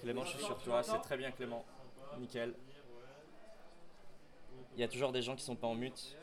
Clément, 0.00 0.24
je 0.24 0.30
suis 0.36 0.44
sur 0.44 0.58
toi. 0.62 0.82
C'est 0.82 0.98
très 1.00 1.16
bien 1.16 1.30
Clément. 1.30 1.64
Nickel. 2.18 2.54
Il 4.74 4.80
y 4.80 4.84
a 4.84 4.88
toujours 4.88 5.12
des 5.12 5.22
gens 5.22 5.34
qui 5.36 5.44
sont 5.44 5.56
pas 5.56 5.66
en 5.66 5.74
mute. 5.74 6.16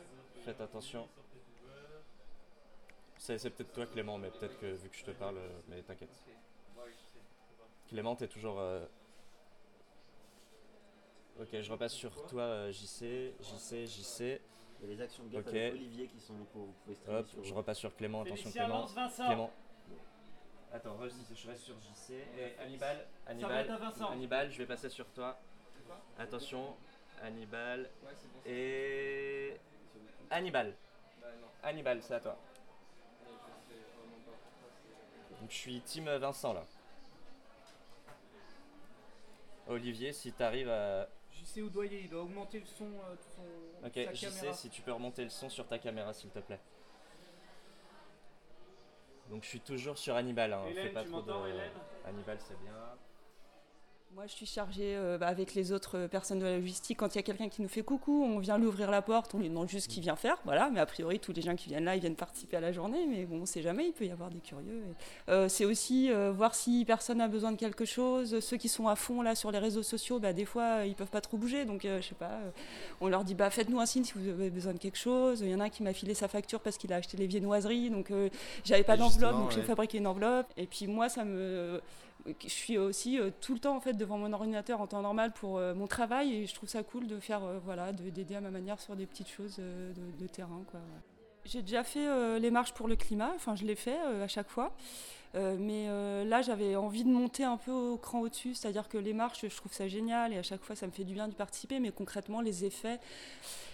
Faites 0.44 0.60
attention. 0.60 1.08
C'est 3.18 3.38
c'est 3.38 3.50
peut-être 3.50 3.72
toi 3.72 3.86
Clément, 3.86 4.18
mais 4.18 4.30
peut-être 4.30 4.58
que 4.60 4.66
vu 4.66 4.88
que 4.88 4.96
je 4.96 5.04
te 5.04 5.10
parle, 5.12 5.38
euh, 5.38 5.48
mais 5.68 5.82
t'inquiète. 5.82 6.10
Clément, 7.88 8.14
t'es 8.16 8.28
toujours. 8.28 8.58
euh, 8.58 8.84
Ok, 11.40 11.48
je 11.60 11.70
repasse 11.70 11.92
sur 11.92 12.26
toi, 12.26 12.42
euh, 12.42 12.72
JC, 12.72 13.34
JC, 13.40 13.86
JC. 13.86 14.40
Il 14.80 14.88
y 14.88 14.92
a 14.92 14.94
les 14.96 15.00
actions 15.02 15.24
de 15.24 15.28
gaffe 15.30 15.46
Ok. 15.46 15.54
avec 15.54 15.72
Olivier 15.74 16.06
qui 16.08 16.18
sont 16.20 16.34
pour 16.52 16.62
vous 16.66 16.74
pouvez 16.84 16.94
streamer 16.96 17.18
Hop, 17.18 17.26
sur- 17.26 17.44
je 17.44 17.54
repasse 17.54 17.78
sur 17.78 17.94
Clément, 17.96 18.22
attention 18.22 18.50
Clément. 18.50 18.74
avance, 18.76 18.94
Vincent. 18.94 19.26
Clément. 19.26 19.50
Attends, 20.72 20.96
je 20.98 21.48
reste 21.48 21.62
sur 21.62 21.74
JC. 21.80 22.14
Et 22.38 22.58
Hannibal, 22.60 23.06
Hannibal, 23.26 23.66
Vincent. 23.78 24.10
Hannibal, 24.10 24.50
je 24.50 24.58
vais 24.58 24.66
passer 24.66 24.88
sur 24.90 25.06
toi. 25.12 25.38
Attention, 26.18 26.74
Hannibal 27.22 27.88
et 28.46 29.56
Hannibal. 30.30 30.74
Hannibal, 31.62 32.02
c'est 32.02 32.14
à 32.14 32.20
toi. 32.20 32.36
Donc 35.46 35.52
je 35.52 35.58
suis 35.58 35.80
team 35.80 36.08
Vincent 36.08 36.52
là. 36.54 36.64
Olivier, 39.68 40.12
si 40.12 40.32
t'arrives 40.32 40.68
à. 40.68 41.08
JC 41.30 41.62
Oudoyer, 41.62 42.00
il 42.00 42.08
doit 42.10 42.22
augmenter 42.22 42.58
le 42.58 42.66
son 42.66 42.86
euh, 42.86 43.14
son, 43.36 43.86
Ok, 43.86 44.12
JC, 44.12 44.52
si 44.52 44.70
tu 44.70 44.82
peux 44.82 44.90
remonter 44.90 45.22
le 45.22 45.30
son 45.30 45.48
sur 45.48 45.64
ta 45.68 45.78
caméra 45.78 46.12
s'il 46.12 46.30
te 46.30 46.40
plaît. 46.40 46.58
Donc 49.30 49.44
je 49.44 49.48
suis 49.48 49.60
toujours 49.60 49.98
sur 49.98 50.16
Hannibal, 50.16 50.52
hein. 50.52 50.64
Hélène, 50.66 50.88
fais 50.88 50.92
pas 50.92 51.04
tu 51.04 51.10
trop 51.10 51.22
de. 51.22 51.48
Hélène? 51.48 51.70
Hannibal, 52.04 52.38
c'est 52.40 52.58
bien. 52.58 52.74
Moi, 54.16 54.24
je 54.28 54.32
suis 54.32 54.46
chargée 54.46 54.96
euh, 54.96 55.18
bah, 55.18 55.26
avec 55.26 55.52
les 55.52 55.72
autres 55.72 55.98
euh, 55.98 56.08
personnes 56.08 56.38
de 56.38 56.46
la 56.46 56.56
logistique. 56.56 56.96
Quand 56.96 57.14
il 57.14 57.16
y 57.16 57.18
a 57.18 57.22
quelqu'un 57.22 57.50
qui 57.50 57.60
nous 57.60 57.68
fait 57.68 57.82
coucou, 57.82 58.24
on 58.24 58.38
vient 58.38 58.56
lui 58.56 58.64
ouvrir 58.64 58.90
la 58.90 59.02
porte, 59.02 59.34
on 59.34 59.38
lui 59.38 59.50
demande 59.50 59.68
juste 59.68 59.90
ce 59.90 59.94
qu'il 59.94 60.02
vient 60.02 60.16
faire. 60.16 60.38
Voilà, 60.46 60.70
mais 60.72 60.80
a 60.80 60.86
priori, 60.86 61.18
tous 61.20 61.34
les 61.34 61.42
gens 61.42 61.54
qui 61.54 61.68
viennent 61.68 61.84
là, 61.84 61.96
ils 61.96 62.00
viennent 62.00 62.16
participer 62.16 62.56
à 62.56 62.60
la 62.60 62.72
journée. 62.72 63.06
Mais 63.06 63.26
bon, 63.26 63.42
on 63.42 63.44
sait 63.44 63.60
jamais, 63.60 63.88
il 63.88 63.92
peut 63.92 64.06
y 64.06 64.10
avoir 64.10 64.30
des 64.30 64.38
curieux. 64.38 64.84
et- 64.88 65.30
Euh, 65.30 65.50
c'est 65.50 65.66
aussi 65.66 66.10
euh, 66.10 66.32
voir 66.32 66.54
si 66.54 66.86
personne 66.86 67.20
a 67.20 67.28
besoin 67.28 67.52
de 67.52 67.58
quelque 67.58 67.84
chose. 67.84 68.40
Ceux 68.40 68.56
qui 68.56 68.70
sont 68.70 68.88
à 68.88 68.96
fond 68.96 69.20
là 69.20 69.34
sur 69.34 69.50
les 69.50 69.58
réseaux 69.58 69.82
sociaux, 69.82 70.18
bah, 70.18 70.32
des 70.32 70.46
fois, 70.46 70.86
ils 70.86 70.94
peuvent 70.94 71.10
pas 71.10 71.20
trop 71.20 71.36
bouger. 71.36 71.66
Donc, 71.66 71.82
je 71.82 72.00
sais 72.00 72.14
pas, 72.14 72.38
on 73.02 73.08
leur 73.08 73.22
dit 73.22 73.34
bah, 73.34 73.50
faites-nous 73.50 73.80
un 73.80 73.86
signe 73.86 74.04
si 74.04 74.14
vous 74.16 74.30
avez 74.30 74.48
besoin 74.48 74.72
de 74.72 74.78
quelque 74.78 74.96
chose. 74.96 75.40
Il 75.42 75.50
y 75.50 75.54
en 75.54 75.60
a 75.60 75.64
un 75.64 75.68
qui 75.68 75.82
m'a 75.82 75.92
filé 75.92 76.14
sa 76.14 76.26
facture 76.26 76.60
parce 76.60 76.78
qu'il 76.78 76.90
a 76.94 76.96
acheté 76.96 77.18
les 77.18 77.26
viennoiseries. 77.26 77.90
Donc, 77.90 78.10
j'avais 78.64 78.82
pas 78.82 78.96
d'enveloppe, 78.96 79.32
donc 79.36 79.50
j'ai 79.50 79.60
fabriqué 79.62 79.98
une 79.98 80.06
enveloppe. 80.06 80.46
Et 80.56 80.66
puis, 80.66 80.86
moi, 80.86 81.10
ça 81.10 81.22
me 81.26 81.82
je 82.42 82.48
suis 82.48 82.78
aussi 82.78 83.18
euh, 83.18 83.30
tout 83.40 83.54
le 83.54 83.60
temps 83.60 83.76
en 83.76 83.80
fait 83.80 83.94
devant 83.94 84.18
mon 84.18 84.32
ordinateur 84.32 84.80
en 84.80 84.86
temps 84.86 85.02
normal 85.02 85.32
pour 85.32 85.58
euh, 85.58 85.74
mon 85.74 85.86
travail 85.86 86.34
et 86.34 86.46
je 86.46 86.54
trouve 86.54 86.68
ça 86.68 86.82
cool 86.82 87.06
de 87.06 87.18
faire 87.18 87.44
euh, 87.44 87.58
voilà 87.64 87.92
de- 87.92 88.10
d'aider 88.10 88.34
à 88.34 88.40
ma 88.40 88.50
manière 88.50 88.80
sur 88.80 88.96
des 88.96 89.06
petites 89.06 89.28
choses 89.28 89.56
de, 89.58 90.26
terrain 90.26 90.62
quoi. 90.70 90.80
J'ai 91.44 91.62
déjà 91.62 91.84
fait 91.84 92.40
les 92.40 92.50
marches 92.50 92.72
pour 92.72 92.88
le 92.88 92.96
climat, 92.96 93.30
enfin 93.36 93.54
je 93.54 93.64
l'ai 93.64 93.76
fait 93.76 93.96
à 93.96 94.26
chaque 94.26 94.48
fois. 94.48 94.72
Euh, 95.34 95.56
mais 95.58 95.86
euh, 95.88 96.24
là, 96.24 96.40
j'avais 96.40 96.76
envie 96.76 97.04
de 97.04 97.10
monter 97.10 97.44
un 97.44 97.56
peu 97.56 97.70
au 97.72 97.98
cran 97.98 98.20
au-dessus, 98.20 98.54
c'est-à-dire 98.54 98.88
que 98.88 98.96
les 98.96 99.12
marches, 99.12 99.46
je 99.48 99.54
trouve 99.56 99.72
ça 99.72 99.86
génial 99.88 100.32
et 100.32 100.38
à 100.38 100.42
chaque 100.42 100.62
fois, 100.62 100.74
ça 100.76 100.86
me 100.86 100.92
fait 100.92 101.04
du 101.04 101.12
bien 101.14 101.28
d'y 101.28 101.34
participer, 101.34 101.78
mais 101.80 101.90
concrètement, 101.90 102.40
les 102.40 102.64
effets. 102.64 102.98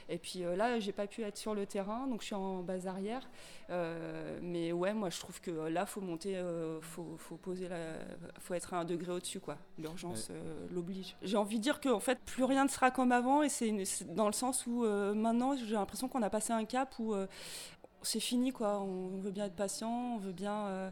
Et 0.08 0.18
puis 0.18 0.42
euh, 0.44 0.56
là, 0.56 0.80
j'ai 0.80 0.90
pas 0.92 1.06
pu 1.06 1.22
être 1.22 1.36
sur 1.36 1.54
le 1.54 1.64
terrain, 1.66 2.06
donc 2.08 2.20
je 2.22 2.26
suis 2.26 2.34
en 2.34 2.62
base 2.62 2.86
arrière. 2.88 3.28
Euh, 3.70 4.38
mais 4.42 4.72
ouais, 4.72 4.92
moi, 4.92 5.08
je 5.08 5.20
trouve 5.20 5.40
que 5.40 5.50
là, 5.50 5.86
faut 5.86 6.00
monter, 6.00 6.42
faut, 6.80 7.14
faut 7.16 7.36
poser, 7.36 7.68
la, 7.68 7.94
faut 8.40 8.54
être 8.54 8.74
à 8.74 8.78
un 8.78 8.84
degré 8.84 9.12
au-dessus, 9.12 9.38
quoi. 9.40 9.56
L'urgence 9.78 10.30
l'oblige. 10.74 11.14
J'ai 11.22 11.36
envie 11.36 11.58
de 11.58 11.62
dire 11.62 11.80
que 11.80 11.88
en 11.88 12.00
fait, 12.00 12.18
plus 12.26 12.44
rien 12.44 12.64
ne 12.64 12.68
sera 12.70 12.90
comme 12.90 13.12
avant, 13.12 13.42
et 13.42 13.48
c'est 13.48 13.68
une- 13.68 13.84
dans 14.08 14.26
le 14.26 14.32
sens 14.32 14.66
où 14.66 14.82
maintenant, 15.14 15.54
j'ai 15.56 15.74
l'impression 15.74 16.08
qu'on 16.08 16.22
a 16.22 16.30
passé 16.30 16.52
un 16.52 16.64
cap 16.64 16.92
où 16.98 17.14
c'est 18.02 18.20
fini 18.20 18.52
quoi. 18.52 18.80
On 18.80 19.18
veut 19.20 19.30
bien 19.30 19.46
être 19.46 19.56
patient, 19.56 20.14
on 20.16 20.18
veut 20.18 20.32
bien. 20.32 20.66
euh, 20.66 20.90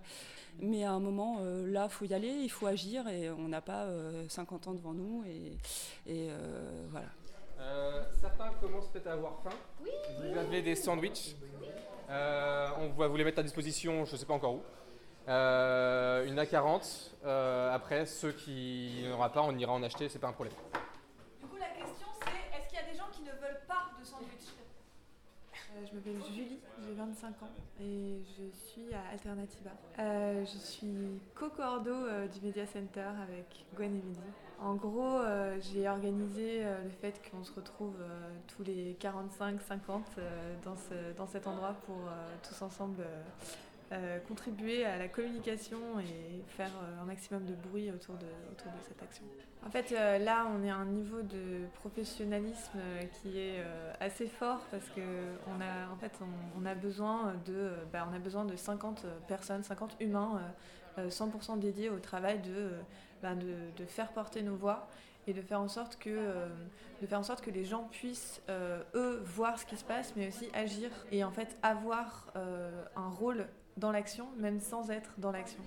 mais 0.59 0.85
à 0.85 0.93
un 0.93 1.01
moment, 1.01 1.39
euh, 1.41 1.67
là, 1.71 1.89
faut 1.89 2.05
y 2.05 2.13
aller, 2.13 2.29
il 2.29 2.51
faut 2.51 2.67
agir 2.67 3.09
et 3.09 3.31
on 3.31 3.49
n'a 3.49 3.61
pas 3.63 3.85
euh, 3.85 4.29
50 4.29 4.69
ans 4.69 4.75
devant 4.75 4.93
nous 4.93 5.25
et, 5.25 5.57
et, 6.07 6.29
euh, 6.31 6.87
voilà. 6.91 7.07
Euh, 7.61 8.03
certains 8.21 8.51
commencent 8.61 8.89
peut-être 8.89 9.07
à 9.07 9.13
avoir 9.13 9.41
faim? 9.43 9.57
Vous 9.81 10.39
avez 10.39 10.61
des 10.63 10.75
sandwichs? 10.75 11.37
Euh, 12.11 12.69
on 12.79 12.89
va 12.89 13.07
vous 13.07 13.17
les 13.17 13.25
mettre 13.25 13.39
à 13.39 13.43
disposition, 13.43 14.05
je 14.05 14.13
ne 14.13 14.17
sais 14.19 14.27
pas 14.27 14.35
encore 14.35 14.55
où. 14.55 14.63
Euh, 15.29 16.27
une 16.27 16.39
A40. 16.39 17.11
Euh, 17.25 17.73
après, 17.75 18.05
ceux 18.05 18.33
qui 18.33 19.05
n'en 19.05 19.15
aura 19.15 19.31
pas, 19.31 19.43
on 19.43 19.57
ira 19.57 19.73
en 19.73 19.83
acheter, 19.83 20.09
c'est 20.09 20.19
pas 20.19 20.29
un 20.29 20.33
problème. 20.33 20.55
Du 21.41 21.47
coup, 21.47 21.57
la 21.57 21.69
question 21.69 22.07
c'est 22.25 22.59
est-ce 22.59 22.69
qu'il 22.69 22.79
y 22.79 22.83
a 22.83 22.91
des 22.91 22.99
gens 22.99 23.09
qui 23.13 23.23
ne 23.23 23.31
veulent 23.31 23.63
pas 23.69 23.87
de 23.99 24.05
sandwich? 24.05 24.49
Euh, 25.55 25.87
je 25.89 25.95
m'appelle 25.95 26.21
Julie, 26.35 26.59
j'ai 26.91 26.97
25 26.97 27.29
ans 27.43 27.49
et 27.81 28.19
je 28.37 28.51
suis 28.59 28.93
à 28.95 29.13
Alternativa. 29.13 29.71
Euh, 29.99 30.41
je 30.45 30.59
suis 30.59 31.21
co-cordo 31.37 31.91
euh, 31.91 32.27
du 32.27 32.41
Media 32.45 32.67
Center 32.67 33.07
avec 33.23 33.65
Gwen 33.77 33.91
et 33.95 34.03
Mehdi. 34.03 34.19
En 34.61 34.75
gros, 34.75 35.19
euh, 35.19 35.57
j'ai 35.61 35.89
organisé 35.89 36.65
le 36.65 36.91
fait 36.91 37.21
qu'on 37.31 37.43
se 37.45 37.53
retrouve 37.53 37.95
tous 38.49 38.63
les 38.65 38.95
45-50 39.01 39.09
euh, 40.19 40.55
dans, 40.65 40.77
ce- 40.77 41.17
dans 41.17 41.27
cet 41.27 41.47
endroit 41.47 41.75
pour 41.87 41.97
tous 42.43 42.61
ensemble 42.63 43.05
euh, 43.93 44.19
contribuer 44.21 44.85
à 44.85 44.99
la 44.99 45.09
communication 45.09 45.79
et 46.01 46.43
faire 46.49 46.71
un 47.01 47.05
maximum 47.05 47.45
de 47.45 47.55
bruit 47.55 47.91
autour 47.91 48.15
de, 48.17 48.27
autour 48.53 48.71
de 48.73 48.79
cette 48.87 49.03
action. 49.03 49.25
En 49.67 49.71
fait, 49.71 49.91
là, 49.91 50.47
on 50.57 50.65
est 50.65 50.71
à 50.71 50.77
un 50.77 50.87
niveau 50.87 51.21
de 51.21 51.67
professionnalisme 51.75 52.79
qui 53.21 53.39
est 53.39 53.63
assez 54.01 54.27
fort 54.27 54.61
parce 54.71 54.87
qu'on 54.89 55.61
a, 55.61 55.93
en 55.93 55.97
fait, 55.97 56.13
on, 56.59 56.65
a 56.65 56.75
besoin 56.75 57.35
de, 57.45 57.73
bah, 57.93 58.09
on 58.11 58.15
a 58.15 58.19
besoin 58.19 58.47
de 58.47 58.57
50 58.57 59.05
personnes, 59.29 59.63
50 59.63 59.97
humains 60.01 60.41
100% 60.97 61.59
dédiés 61.59 61.91
au 61.91 61.99
travail 61.99 62.39
de, 62.39 62.71
bah, 63.23 63.35
de, 63.35 63.55
de, 63.77 63.85
faire 63.85 64.13
porter 64.13 64.43
nos 64.43 64.57
voix 64.57 64.89
et 65.27 65.33
de 65.33 65.43
faire 65.43 65.61
en 65.61 65.69
sorte 65.69 65.97
que, 65.99 66.11
euh, 66.11 66.49
de 67.01 67.07
faire 67.07 67.19
en 67.19 67.23
sorte 67.23 67.41
que 67.41 67.51
les 67.51 67.65
gens 67.65 67.89
puissent, 67.91 68.43
euh, 68.49 68.83
eux, 68.95 69.23
voir 69.25 69.59
ce 69.59 69.67
qui 69.67 69.77
se 69.77 69.85
passe, 69.85 70.15
mais 70.17 70.29
aussi 70.29 70.49
agir 70.55 70.91
et 71.13 71.25
en 71.25 71.31
fait 71.31 71.57
avoir 71.63 72.27
euh, 72.37 72.85
un 72.97 73.09
rôle 73.09 73.47
dans 73.77 73.93
l'action, 73.93 74.29
même 74.37 74.61
sans 74.61 74.91
être 74.91 75.11
dans 75.19 75.33
l'action. 75.33 75.61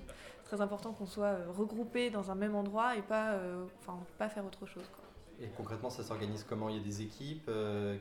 C'est 0.44 0.56
très 0.56 0.62
important 0.62 0.92
qu'on 0.94 1.06
soit 1.06 1.38
regroupés 1.56 2.10
dans 2.10 2.32
un 2.32 2.36
même 2.36 2.56
endroit 2.56 2.96
et 2.96 3.02
pas, 3.02 3.38
enfin, 3.80 3.98
pas 4.18 4.30
faire 4.30 4.46
autre 4.46 4.66
chose. 4.66 4.84
Et 5.40 5.48
concrètement, 5.58 5.90
ça 5.90 6.04
s'organise 6.04 6.46
comment? 6.48 6.70
Il 6.70 6.78
y 6.78 6.80
a 6.80 6.84
des 6.84 7.02
équipes 7.02 7.50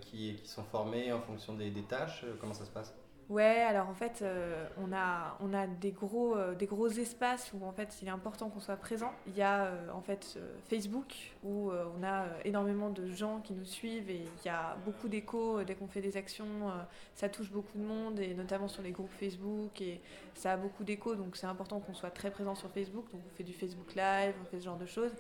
qui, 0.01 0.37
qui, 0.37 0.49
sont 0.49 0.65
formées 0.65 1.13
en 1.13 1.21
fonction 1.21 1.55
des 1.55 1.73
tâches? 1.89 2.25
Comment 2.41 2.55
ça 2.55 2.65
se 2.65 2.71
passe? 2.71 2.95
Ouais, 3.33 3.63
alors 3.67 3.89
en 3.89 3.95
fait, 3.95 4.21
euh, 4.21 4.67
on, 4.77 4.93
a, 4.93 5.39
on 5.41 5.55
a 5.55 5.67
des 5.67 5.91
gros, 5.91 6.37
euh, 6.37 6.55
des 6.55 6.67
gros 6.67 6.89
espaces 6.89 7.51
où 7.55 7.65
en 7.65 7.73
fait 7.73 7.97
il 8.03 8.09
est 8.09 8.11
important 8.11 8.51
qu'on 8.51 8.61
soit 8.61 8.77
présent. 8.77 9.11
Il 9.27 9.35
y 9.35 9.41
a 9.41 9.65
euh, 9.65 9.91
en 9.95 10.03
fait 10.03 10.39
Facebook 10.69 11.15
où 11.43 11.71
on 11.71 12.05
a 12.05 12.27
énormément 12.45 12.91
de 12.91 13.09
gens 13.09 13.41
qui 13.41 13.55
nous 13.55 13.65
suivent 13.65 14.11
et 14.11 14.21
il 14.21 14.47
y 14.47 14.51
a 14.51 14.77
beaucoup 14.85 15.09
d'échos 15.09 15.65
dès 15.65 15.75
qu'on 15.75 15.89
fait 15.89 16.03
des 16.03 16.19
actions. 16.19 16.71
ça 17.15 17.31
touche 17.31 17.51
beaucoup 17.51 17.79
de 17.79 17.83
monde 17.83 18.21
et 18.21 18.35
notamment 18.35 18.69
sur 18.69 18.83
les 18.83 18.91
groupes 18.93 19.11
Facebook 19.19 19.81
et 19.81 20.01
ça 20.35 20.53
a 20.53 20.57
beaucoup 20.57 20.85
d'échos 20.85 21.15
donc 21.17 21.37
c'est 21.37 21.47
important 21.47 21.81
qu'on 21.81 21.95
soit 21.95 22.11
très 22.11 22.31
présent 22.31 22.55
sur 22.55 22.71
Facebook. 22.71 23.11
Donc 23.13 23.23
on 23.27 23.37
fait 23.37 23.45
du 23.45 23.55
Facebook 23.55 23.95
Live, 23.95 24.35
on 24.43 24.45
fait 24.45 24.61
ce 24.61 24.67
genre 24.67 24.79
de 24.79 24.87
choses. 24.87 25.13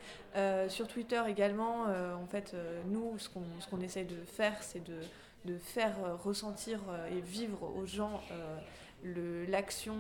sur 0.69 0.87
Twitter 0.87 1.23
également, 1.28 1.87
en 1.87 2.26
fait, 2.26 2.54
nous, 2.87 3.19
ce 3.19 3.31
qu'on 3.31 3.45
ce 3.61 3.69
qu'on 3.69 3.81
essaye 3.81 4.04
de 4.04 4.23
faire, 4.26 4.62
c'est 4.62 4.85
de 4.85 5.00
de 5.44 5.58
faire 5.58 5.94
euh, 6.04 6.14
ressentir 6.14 6.80
euh, 6.88 7.16
et 7.16 7.20
vivre 7.20 7.70
aux 7.76 7.87
gens 7.87 8.20
euh, 8.30 9.46
l'action 9.49 9.96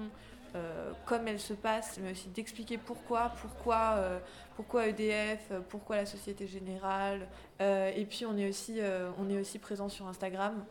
comme 1.06 1.28
elle 1.28 1.40
se 1.40 1.54
passe, 1.54 1.98
mais 2.02 2.10
aussi 2.10 2.28
d'expliquer 2.28 2.76
pourquoi, 2.76 3.32
pourquoi, 3.40 4.20
pourquoi 4.54 4.86
EDF, 4.86 5.50
pourquoi 5.70 5.96
la 5.96 6.04
Société 6.04 6.46
Générale. 6.46 7.26
et 7.58 8.06
puis 8.06 8.26
on 8.26 8.36
est 8.36 8.50
aussi, 8.50 8.78
on 9.16 9.30
est 9.30 9.40
aussi 9.40 9.58
présent 9.58 9.88
sur 9.88 10.06
Instagram, 10.08 10.62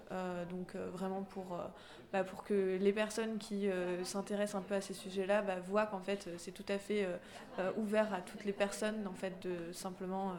donc 0.51 0.75
vraiment 0.93 1.23
pour, 1.23 1.59
bah, 2.13 2.23
pour 2.23 2.43
que 2.43 2.77
les 2.79 2.93
personnes 2.93 3.39
qui 3.39 3.69
s'intéressent 4.03 4.61
un 4.61 4.63
peu 4.63 4.75
à 4.75 4.81
ces 4.81 4.93
sujets-là 4.93 5.41
bah, 5.41 5.55
voient 5.59 5.87
qu'en 5.87 6.01
fait 6.01 6.29
c'est 6.37 6.51
tout 6.51 6.65
à 6.69 6.77
fait 6.77 7.07
ouvert 7.75 8.13
à 8.13 8.21
toutes 8.21 8.45
les 8.45 8.53
personnes 8.53 9.07
en 9.07 9.15
fait 9.15 9.41
de 9.41 9.73
simplement 9.73 10.35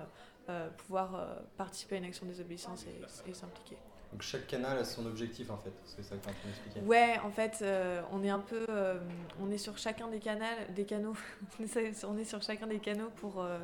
pouvoir 0.76 1.26
participer 1.56 1.96
à 1.96 1.98
une 1.98 2.04
action 2.04 2.26
des 2.26 2.40
obéissances 2.40 2.86
et 3.26 3.34
s'impliquer. 3.34 3.76
Donc 4.12 4.21
chaque 4.21 4.47
canal 4.47 4.76
a 4.76 4.85
son 4.85 5.07
objectif 5.07 5.50
en 5.50 5.57
fait, 5.57 5.73
c'est 5.87 6.02
ça 6.02 6.16
que 6.16 6.23
tu 6.23 6.28
es 6.28 6.31
en 6.31 6.35
train 6.35 6.49
d'expliquer. 6.49 6.81
Ouais, 6.81 7.19
en 7.25 7.31
fait, 7.31 7.61
euh, 7.62 8.02
on 8.12 8.23
est 8.23 8.28
un 8.28 8.40
peu, 8.40 8.66
euh, 8.69 8.99
on 9.40 9.50
est 9.50 9.59
sur 9.59 9.78
chacun 9.78 10.09
des 10.09 10.19
canaux, 10.19 10.45
des 10.75 10.85
canaux, 10.85 11.16
on 12.07 12.19
est 12.19 12.25
sur 12.25 12.42
chacun 12.42 12.66
des 12.66 12.78
canaux 12.78 13.09
pour, 13.16 13.42
euh, 13.42 13.59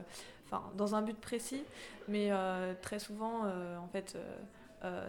enfin, 0.47 0.63
dans 0.75 0.95
un 0.95 1.03
but 1.03 1.19
précis, 1.21 1.65
mais 2.09 2.31
très 2.81 2.99
souvent, 2.99 3.43
en 3.45 3.89
fait, 3.93 4.17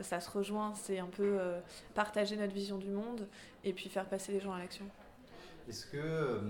ça 0.01 0.19
se 0.19 0.29
rejoint, 0.29 0.73
c'est 0.75 0.99
un 0.99 1.07
peu 1.07 1.39
partager 1.95 2.35
notre 2.35 2.53
vision 2.53 2.77
du 2.77 2.89
monde 2.89 3.25
et 3.63 3.71
puis 3.71 3.87
faire 3.87 4.05
passer 4.05 4.33
les 4.33 4.41
gens 4.41 4.51
à 4.51 4.59
l'action. 4.59 4.85
Est-ce 5.69 5.85
que 5.85 6.41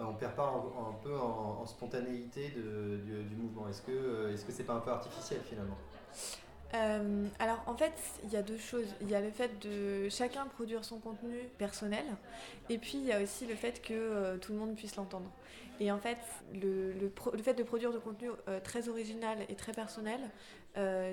on 0.00 0.14
perd 0.14 0.34
pas 0.34 0.46
un, 0.46 0.92
peu 1.02 1.16
en, 1.16 1.64
spontanéité 1.66 2.50
de, 2.50 2.96
du, 3.04 3.24
du, 3.24 3.36
mouvement? 3.36 3.68
Est-ce 3.68 3.82
que, 3.82 4.32
est-ce 4.32 4.44
que 4.44 4.52
c'est 4.52 4.64
pas 4.64 4.74
un 4.74 4.80
peu 4.80 4.90
artificiel 4.90 5.40
finalement? 5.44 5.76
Euh, 6.74 7.26
alors 7.38 7.62
en 7.66 7.74
fait, 7.74 7.94
il 8.24 8.30
y 8.30 8.36
a 8.36 8.42
deux 8.42 8.58
choses. 8.58 8.86
Il 9.00 9.08
y 9.08 9.14
a 9.14 9.20
le 9.20 9.30
fait 9.30 9.58
de 9.60 10.08
chacun 10.08 10.46
produire 10.46 10.84
son 10.84 10.98
contenu 10.98 11.38
personnel, 11.56 12.04
et 12.68 12.78
puis 12.78 12.98
il 12.98 13.04
y 13.04 13.12
a 13.12 13.22
aussi 13.22 13.46
le 13.46 13.54
fait 13.54 13.80
que 13.80 13.94
euh, 13.94 14.36
tout 14.36 14.52
le 14.52 14.58
monde 14.58 14.74
puisse 14.74 14.96
l'entendre. 14.96 15.30
Et 15.80 15.92
en 15.92 15.98
fait, 15.98 16.18
le, 16.52 17.10
fait 17.42 17.54
de 17.54 17.62
produire 17.62 17.92
du 17.92 18.00
contenu 18.00 18.30
euh, 18.48 18.58
très 18.60 18.88
original 18.88 19.38
et 19.48 19.54
très 19.54 19.72
personnel, 19.72 20.20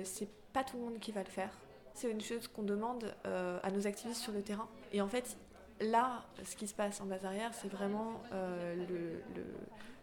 c'est 0.04 0.28
pas 0.52 0.62
tout 0.62 0.76
le 0.76 0.84
monde 0.84 1.00
qui 1.00 1.10
va 1.10 1.24
le 1.24 1.28
faire. 1.28 1.50
C'est 1.94 2.08
une 2.08 2.20
chose 2.20 2.46
qu'on 2.46 2.62
demande 2.62 3.12
à 3.24 3.70
nos 3.72 3.86
activistes 3.88 4.22
sur 4.22 4.32
le 4.32 4.40
terrain. 4.42 4.68
Et 4.92 5.00
en 5.00 5.08
fait, 5.08 5.36
là, 5.80 6.24
ce 6.44 6.54
qui 6.54 6.68
se 6.68 6.74
passe 6.74 7.00
en 7.00 7.06
base 7.06 7.24
arrière, 7.24 7.50
c'est 7.52 7.66
vraiment 7.66 8.22
le, 8.30 9.44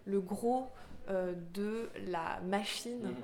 le, 0.05 0.19
gros 0.19 0.67
de 1.07 1.89
la 2.07 2.41
machine. 2.41 3.07
Mmh 3.07 3.15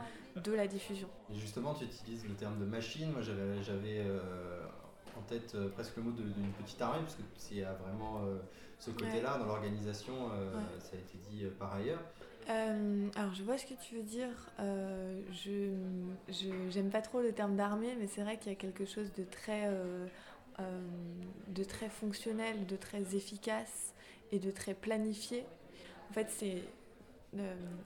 de 0.43 0.51
la 0.53 0.67
diffusion. 0.67 1.07
Et 1.31 1.37
justement, 1.37 1.73
tu 1.73 1.85
utilises 1.85 2.27
le 2.27 2.35
terme 2.35 2.59
de 2.59 2.65
machine. 2.65 3.11
Moi, 3.11 3.21
j'avais 3.21 3.99
euh, 3.99 4.61
en 5.17 5.21
tête 5.21 5.53
euh, 5.55 5.69
presque 5.69 5.97
le 5.97 6.03
mot 6.03 6.11
d'une 6.11 6.51
petite 6.63 6.81
armée, 6.81 6.99
parce 6.99 7.15
que 7.15 7.21
c'est 7.35 7.61
vraiment 7.61 8.23
euh, 8.23 8.37
ce 8.79 8.91
côté-là 8.91 9.37
dans 9.37 9.45
l'organisation, 9.45 10.29
ça 10.79 10.95
a 10.95 10.99
été 10.99 11.17
dit 11.29 11.45
par 11.59 11.75
ailleurs. 11.75 11.99
alors 12.47 13.33
je 13.33 13.43
vois 13.43 13.57
ce 13.57 13.65
que 13.65 13.73
tu 13.73 13.95
veux 13.95 14.03
dire. 14.03 14.29
je 14.57 15.73
j'aime 16.69 16.89
pas 16.89 17.01
trop 17.01 17.21
le 17.21 17.33
terme 17.33 17.55
d'armée, 17.55 17.95
mais 17.99 18.07
c'est 18.07 18.21
vrai 18.21 18.37
qu'il 18.37 18.51
y 18.51 18.55
a 18.55 18.57
quelque 18.57 18.85
chose 18.85 19.11
de 19.17 19.23
très 19.23 19.69
de 21.49 21.63
très 21.63 21.89
fonctionnel, 21.89 22.65
de 22.67 22.77
très 22.77 23.15
efficace 23.15 23.93
et 24.31 24.39
de 24.39 24.51
très 24.51 24.73
planifié. 24.73 25.43
En 26.09 26.13
fait, 26.13 26.29
c'est 26.29 26.63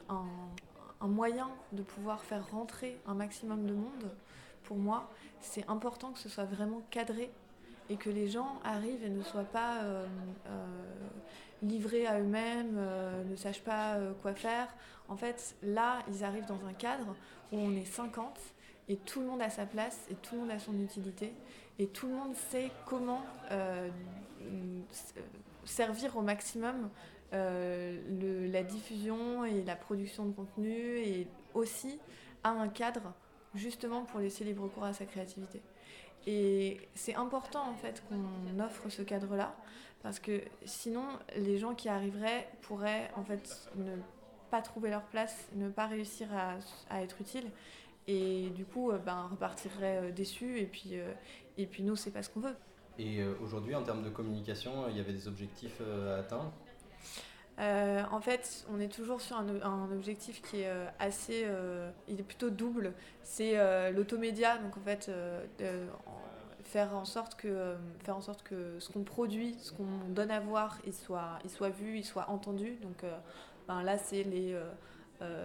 un, 0.09 0.25
un 1.03 1.07
moyen 1.07 1.49
de 1.73 1.83
pouvoir 1.83 2.23
faire 2.23 2.49
rentrer 2.51 2.97
un 3.05 3.13
maximum 3.13 3.65
de 3.65 3.73
monde, 3.73 4.09
pour 4.63 4.77
moi, 4.77 5.09
c'est 5.41 5.69
important 5.69 6.11
que 6.13 6.19
ce 6.19 6.29
soit 6.29 6.45
vraiment 6.45 6.81
cadré 6.89 7.29
et 7.89 7.97
que 7.97 8.09
les 8.09 8.29
gens 8.29 8.59
arrivent 8.63 9.03
et 9.03 9.09
ne 9.09 9.21
soient 9.21 9.43
pas 9.43 9.81
euh, 9.81 10.05
euh, 10.47 10.65
livrés 11.61 12.07
à 12.07 12.19
eux-mêmes, 12.21 12.75
euh, 12.77 13.23
ne 13.25 13.35
sachent 13.35 13.63
pas 13.63 13.97
quoi 14.21 14.33
faire. 14.33 14.73
En 15.09 15.17
fait, 15.17 15.55
là, 15.61 15.99
ils 16.07 16.23
arrivent 16.23 16.45
dans 16.45 16.65
un 16.65 16.73
cadre 16.73 17.15
où 17.51 17.57
on 17.57 17.75
est 17.75 17.85
50 17.85 18.39
et 18.87 18.95
tout 18.95 19.19
le 19.19 19.27
monde 19.27 19.41
a 19.41 19.49
sa 19.49 19.65
place 19.65 19.99
et 20.09 20.15
tout 20.15 20.35
le 20.35 20.41
monde 20.41 20.51
a 20.51 20.59
son 20.59 20.79
utilité 20.79 21.33
et 21.79 21.87
tout 21.87 22.07
le 22.07 22.13
monde 22.13 22.35
sait 22.35 22.71
comment 22.85 23.21
servir 25.65 26.15
au 26.15 26.21
maximum 26.21 26.89
euh, 27.33 28.51
la 28.51 28.61
diffusion 28.61 29.43
et 29.43 29.63
la 29.63 29.75
production 29.75 30.25
de 30.25 30.33
contenu 30.33 30.97
et 30.99 31.27
aussi 31.55 31.99
à 32.43 32.49
un 32.49 32.67
cadre 32.67 33.13
justement 33.55 34.03
pour 34.03 34.19
laisser 34.19 34.43
libre 34.43 34.67
cours 34.67 34.83
à 34.83 34.93
sa 34.93 35.05
créativité. 35.05 35.61
Et 36.27 36.79
c'est 36.93 37.15
important 37.15 37.67
en 37.67 37.73
fait 37.73 38.03
qu'on 38.07 38.59
offre 38.59 38.89
ce 38.89 39.01
cadre-là 39.01 39.55
parce 40.03 40.19
que 40.19 40.41
sinon 40.65 41.05
les 41.35 41.57
gens 41.57 41.73
qui 41.73 41.89
arriveraient 41.89 42.47
pourraient 42.61 43.09
en 43.15 43.23
fait 43.23 43.67
ne 43.77 43.95
pas 44.51 44.61
trouver 44.61 44.91
leur 44.91 45.03
place, 45.03 45.49
ne 45.55 45.69
pas 45.69 45.87
réussir 45.87 46.27
à, 46.89 47.01
être 47.01 47.19
utiles 47.19 47.49
et 48.07 48.49
du 48.49 48.65
coup 48.65 48.91
euh, 48.91 48.99
ben, 48.99 49.27
repartiraient 49.31 50.09
euh, 50.09 50.11
déçus 50.11 50.59
et 50.59 50.65
puis, 50.65 50.93
et 51.57 51.65
puis 51.65 51.81
nous 51.81 51.95
c'est 51.95 52.11
pas 52.11 52.21
ce 52.21 52.29
qu'on 52.29 52.41
veut. 52.41 52.55
Et 52.99 53.23
aujourd'hui 53.41 53.73
en 53.73 53.81
termes 53.81 54.03
de 54.03 54.09
communication, 54.09 54.87
il 54.87 54.97
y 54.97 54.99
avait 54.99 55.13
des 55.13 55.27
objectifs 55.27 55.81
à 55.81 56.17
atteindre 56.17 56.53
euh, 57.59 58.01
en 58.11 58.19
fait, 58.19 58.65
on 58.73 58.79
est 58.79 58.91
toujours 58.91 59.21
sur 59.21 59.37
un, 59.37 59.91
objectif 59.91 60.41
qui 60.41 60.61
est 60.61 60.69
euh, 60.69 60.85
assez, 60.99 61.43
euh, 61.45 61.91
il 62.07 62.19
est 62.19 62.23
plutôt 62.23 62.49
double. 62.49 62.93
C'est 63.21 63.55
l'automédia, 63.91 64.57
donc 64.57 64.77
en 64.77 64.81
fait, 64.81 65.11
faire 66.63 66.95
en 66.95 67.05
sorte 67.05 67.35
que, 67.35 67.75
faire 68.03 68.17
en 68.17 68.21
sorte 68.21 68.43
que 68.43 68.79
ce 68.79 68.89
qu'on 68.89 69.03
produit, 69.03 69.55
ce 69.59 69.71
qu'on 69.71 69.85
donne 70.09 70.31
à 70.31 70.39
voir, 70.39 70.77
il 70.85 70.93
soit, 70.93 71.39
il 71.43 71.49
soit 71.49 71.69
vu, 71.69 71.97
il 71.97 72.05
soit 72.05 72.29
entendu. 72.29 72.75
Donc 72.81 73.03
ben 73.67 73.81
là, 73.83 73.97
c'est 73.97 74.23
les 74.23 74.55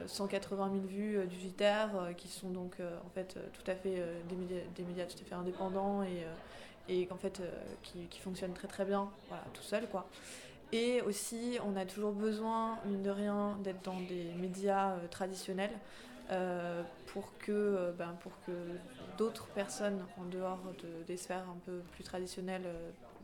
180 0.06 0.70
000 0.72 0.86
vues 0.86 1.26
du 1.28 1.36
JTR 1.38 2.14
qui 2.16 2.28
sont 2.28 2.50
donc 2.50 2.76
en 2.80 3.10
fait 3.10 3.38
tout 3.52 3.70
à 3.70 3.74
fait 3.74 4.02
des 4.28 4.34
médias, 4.36 4.60
des, 4.74 4.82
médias, 4.82 5.06
tout 5.06 5.18
à 5.20 5.24
fait 5.24 5.34
indépendants 5.34 6.02
et, 6.02 6.24
et 6.92 7.08
fait 7.20 7.40
qui, 7.82 8.06
qui 8.10 8.18
fonctionnent 8.18 8.54
très 8.54 8.68
très 8.68 8.84
bien, 8.84 9.08
voilà, 9.28 9.44
tout 9.54 9.62
seul 9.62 9.86
quoi. 9.88 10.08
Et 10.72 11.00
aussi, 11.02 11.58
on 11.64 11.76
a 11.76 11.86
toujours 11.86 12.12
besoin, 12.12 12.80
mine 12.84 13.02
de 13.02 13.10
rien, 13.10 13.58
d'être 13.62 13.82
dans 13.84 14.00
des 14.00 14.34
médias 14.34 14.96
euh, 14.96 15.08
traditionnels 15.08 15.80
euh, 16.30 16.84
pour 17.06 17.38
que, 17.38 17.52
euh, 17.52 17.92
ben, 17.92 18.18
que 18.46 18.78
d'autres 19.16 19.48
personnes 19.48 20.06
en 20.16 20.24
dehors 20.26 20.74
des 21.06 21.16
sphères 21.16 21.48
un 21.48 21.58
peu 21.64 21.80
plus 21.90 22.04
traditionnelles 22.04 22.68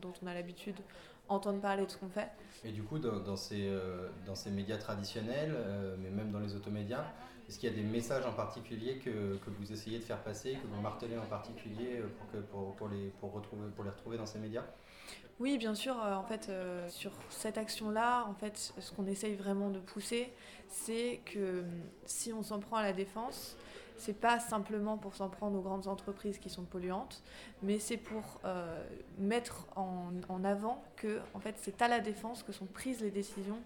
dont 0.01 0.13
on 0.23 0.27
a 0.27 0.33
l'habitude 0.33 0.83
entendent 1.27 1.61
parler 1.61 1.85
de 1.85 1.91
ce 1.91 1.97
qu'on 1.97 2.09
fait. 2.09 2.31
Et 2.63 2.71
du 2.71 2.83
coup, 2.83 2.97
dans, 2.99 3.35
ces, 3.35 3.71
dans 4.25 4.35
ces 4.35 4.49
médias 4.49 4.77
traditionnels, 4.77 5.55
mais 5.99 6.09
même 6.09 6.31
dans 6.31 6.39
les 6.39 6.55
automédias, 6.55 7.13
Est-ce 7.47 7.59
qu'il 7.59 7.69
y 7.69 7.71
a 7.71 7.75
des 7.75 7.83
messages 7.83 8.25
en 8.25 8.33
particulier 8.33 8.97
que, 8.97 9.37
que 9.37 9.49
vous 9.51 9.71
essayez 9.71 9.99
de 9.99 10.03
faire 10.03 10.23
passer, 10.23 10.57
que 10.57 10.67
vous 10.67 10.77
martelez 10.77 11.17
en 11.17 11.27
particulier 11.27 12.01
pour, 12.17 12.27
que, 12.27 12.37
pour, 12.37 12.75
pour 12.75 12.87
les, 12.89 13.09
pour, 13.11 13.33
retrouver, 13.33 13.69
pour 13.69 13.83
les 13.83 13.91
retrouver 13.91 14.17
dans 14.17 14.25
ces 14.25 14.39
médias? 14.39 14.65
Oui, 15.39 15.57
bien 15.57 15.75
sûr. 15.75 16.01
euh, 16.01 16.15
en 16.15 16.23
fait, 16.23 16.47
euh, 16.49 16.87
sur 16.89 17.11
cette 17.29 17.57
action-là, 17.57 18.25
en 18.27 18.33
fait, 18.33 18.57
ce 18.79 18.91
qu'on 18.91 19.05
essaye 19.05 19.35
vraiment 19.35 19.69
de 19.69 19.79
pousser, 19.79 20.33
c'est 20.69 21.21
que 21.25 21.61
hum, 21.61 21.89
si 22.05 22.31
on 22.33 22.41
s'en 22.43 22.59
prend 22.59 22.77
à 22.77 22.83
la 22.83 22.93
défense, 22.93 23.57
c'est 23.97 24.19
pas 24.19 24.39
simplement 24.39 24.97
pour 24.97 25.15
s'en 25.15 25.29
prendre 25.29 25.57
aux 25.57 25.61
grandes 25.61 25.87
entreprises 25.87 26.37
qui 26.39 26.49
sont 26.49 26.63
polluantes, 26.63 27.23
mais 27.61 27.79
c'est 27.79 27.97
pour 27.97 28.41
euh, 28.45 28.83
mettre 29.17 29.67
en, 29.75 30.11
avant 30.43 30.83
que, 30.97 31.21
en 31.33 31.39
fait, 31.39 31.55
c'est 31.61 31.81
à 31.81 31.87
la 31.87 31.99
défense 32.01 32.43
que 32.43 32.51
sont 32.51 32.65
prises 32.65 33.01
les 33.01 33.11
décisions 33.11 33.61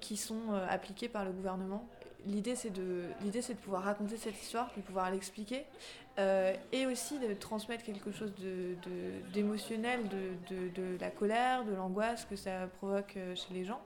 qui 0.00 0.16
sont 0.16 0.52
appliquées 0.68 1.08
par 1.08 1.24
le 1.24 1.32
gouvernement. 1.32 1.88
L'idée, 2.26 2.56
c'est 2.56 2.70
de, 2.70 3.02
l'idée, 3.22 3.42
c'est 3.42 3.52
de 3.54 3.58
pouvoir 3.58 3.82
raconter 3.82 4.16
cette 4.16 4.40
histoire, 4.40 4.70
de 4.76 4.80
pouvoir 4.80 5.10
l'expliquer, 5.10 5.64
euh, 6.18 6.54
et 6.72 6.86
aussi 6.86 7.18
de 7.18 7.34
transmettre 7.34 7.84
quelque 7.84 8.12
chose 8.12 8.32
de- 8.36 8.76
d'émotionnel, 9.34 10.08
de, 10.08 10.30
de- 10.54 10.68
de 10.70 10.98
la 11.00 11.10
colère, 11.10 11.64
de 11.66 11.74
l'angoisse 11.74 12.24
que 12.24 12.36
ça 12.36 12.66
provoque 12.78 13.16
euh, 13.18 13.34
chez 13.34 13.52
les 13.52 13.64
gens, 13.66 13.82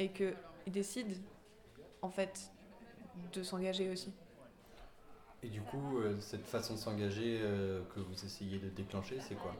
et 0.00 0.08
qu'ils 0.08 0.34
décident, 0.66 1.14
en 2.02 2.10
fait, 2.10 2.50
de 3.32 3.42
s'engager 3.44 3.90
aussi. 3.90 4.12
Et 5.44 5.48
du 5.48 5.60
coup, 5.60 5.98
euh, 5.98 6.18
cette 6.20 6.46
façon 6.46 6.74
de 6.74 6.78
s'engager 6.78 7.38
euh, 7.42 7.82
que 7.94 8.00
vous 8.00 8.24
essayez 8.24 8.58
de 8.58 8.68
déclencher, 8.70 9.18
c'est 9.20 9.36
quoi? 9.36 9.54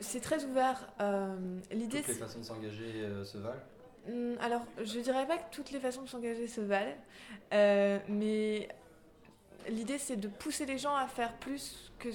C'est 0.00 0.20
très 0.20 0.44
ouvert. 0.44 0.88
euh, 1.00 1.58
l'idée, 1.72 1.98
Toutes 1.98 2.08
les 2.08 2.14
façons 2.14 2.38
de 2.38 2.44
s'engager 2.44 3.08
se 3.24 3.38
valent? 3.38 3.60
Alors, 4.40 4.62
je 4.82 5.00
dirais 5.00 5.26
pas 5.26 5.38
que 5.38 5.54
toutes 5.54 5.70
les 5.70 5.80
façons 5.80 6.02
de 6.02 6.08
s'engager 6.08 6.46
se 6.46 6.60
valent, 6.60 6.96
euh, 7.52 7.98
mais 8.08 8.68
l'idée 9.68 9.98
c'est 9.98 10.16
de 10.16 10.28
pousser 10.28 10.66
les 10.66 10.78
gens 10.78 10.94
à 10.94 11.06
faire 11.06 11.32
plus 11.34 11.92
que 11.98 12.08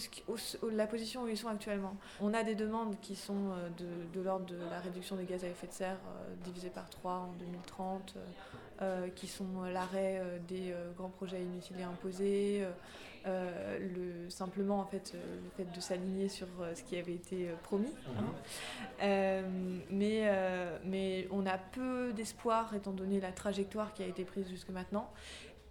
la 0.72 0.88
position 0.88 1.24
où 1.24 1.28
ils 1.28 1.38
sont 1.38 1.48
actuellement. 1.48 1.96
On 2.22 2.34
a 2.34 2.44
des 2.44 2.56
demandes 2.56 2.96
qui 3.02 3.16
sont 3.16 3.52
euh, 3.52 3.70
de, 4.14 4.22
l'ordre 4.22 4.46
de 4.46 4.58
la 4.70 4.80
réduction 4.80 5.16
des 5.16 5.26
gaz 5.26 5.44
à 5.44 5.48
effet 5.48 5.68
de 5.68 5.74
serre 5.74 5.98
euh, 6.08 6.36
divisé 6.44 6.70
par 6.70 6.90
3 6.90 7.12
en 7.12 7.34
2030, 7.40 8.14
euh, 8.16 8.26
euh, 8.82 9.08
qui 9.16 9.28
sont 9.28 9.64
l'arrêt 9.74 10.22
des 10.48 10.74
grands 10.98 11.10
projets 11.10 11.42
inutiles 11.42 11.80
et 11.80 11.84
imposés, 11.84 12.66
euh, 13.26 13.80
le, 13.80 14.30
simplement 14.30 14.80
en 14.80 14.86
fait, 14.86 15.14
euh, 15.16 15.36
le 15.44 15.50
fait 15.64 15.72
de 15.76 15.80
s'aligner 15.82 16.30
sur 16.30 16.48
euh, 16.62 16.74
ce 16.76 16.84
qui 16.84 16.98
avait 16.98 17.14
été 17.16 17.50
promis. 17.64 17.94
hein. 18.18 18.24
Euh, 19.02 19.42
mais, 19.90 20.30
mais 20.86 21.28
on 21.32 21.46
a 21.46 21.58
peu 21.58 22.12
d'espoir 22.14 22.74
étant 22.76 22.92
donné 22.92 23.20
la 23.20 23.32
trajectoire 23.32 23.94
qui 23.94 24.04
a 24.04 24.08
été 24.08 24.24
prise 24.26 24.50
jusque 24.50 24.70
maintenant. 24.70 25.10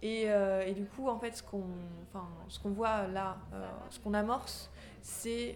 Et, 0.01 0.23
et 0.65 0.73
du 0.73 0.85
coup, 0.85 1.09
en 1.09 1.19
fait, 1.19 1.35
ce 1.35 1.43
qu'on 1.43 1.65
enfin, 2.09 2.25
ce 2.47 2.57
qu'on 2.59 2.69
voit 2.71 3.05
là, 3.07 3.37
ce 3.89 3.99
qu'on 3.99 4.13
amorce, 4.13 4.69
c'est 5.01 5.55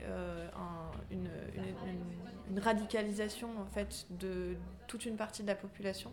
un- 0.56 0.92
une, 1.12 1.30
une- 1.56 1.64
une- 1.90 2.52
une 2.52 2.60
radicalisation 2.60 3.48
en 3.62 3.66
fait, 3.74 4.06
de 4.10 4.56
toute 4.88 5.06
une 5.06 5.16
partie 5.16 5.44
de 5.44 5.48
la 5.48 5.56
population, 5.56 6.12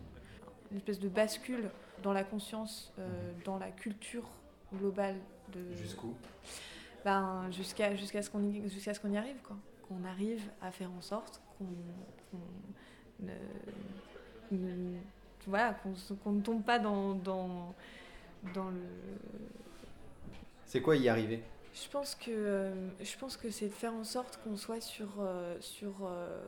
une 0.71 0.77
espèce 0.77 0.99
de 0.99 1.09
bascule 1.09 1.69
dans 2.03 2.13
la 2.13 2.23
conscience, 2.23 2.93
dans 3.43 3.57
la 3.59 3.69
culture 3.69 4.27
globale 4.73 5.17
de. 5.51 5.73
Jusqu'où? 5.75 6.13
Ben, 7.03 7.49
jusqu'à 7.51 7.95
ce 8.21 8.29
qu'on 8.29 8.43
y, 8.43 8.59
y 8.59 9.17
arrive 9.17 9.37
quoi 9.43 9.57
qu'on 9.87 10.05
arrive 10.07 10.43
à 10.61 10.71
faire 10.71 10.89
en 10.91 11.01
sorte 11.01 11.41
qu'on 11.57 11.65
ne, 13.25 13.33
ne- 14.51 14.97
voilà 15.47 15.75
qu'on 16.23 16.31
ne 16.31 16.41
tombe 16.41 16.63
pas 16.63 16.79
dans 16.79 17.15
dans, 17.15 17.73
dans 18.53 18.69
le 18.69 18.81
C'est 20.65 20.81
quoi 20.81 20.95
y 20.95 21.09
arriver? 21.09 21.43
Je 21.73 21.89
pense 21.89 22.15
que 22.15 22.71
je 23.01 23.17
pense 23.17 23.37
que 23.37 23.49
c'est 23.49 23.67
de 23.67 23.73
faire 23.73 23.93
en 23.93 24.03
sorte 24.03 24.39
qu'on 24.43 24.55
soit 24.55 24.81
sur 24.81 25.07
euh, 25.19 25.57
sur 25.59 25.93
euh, 26.05 26.39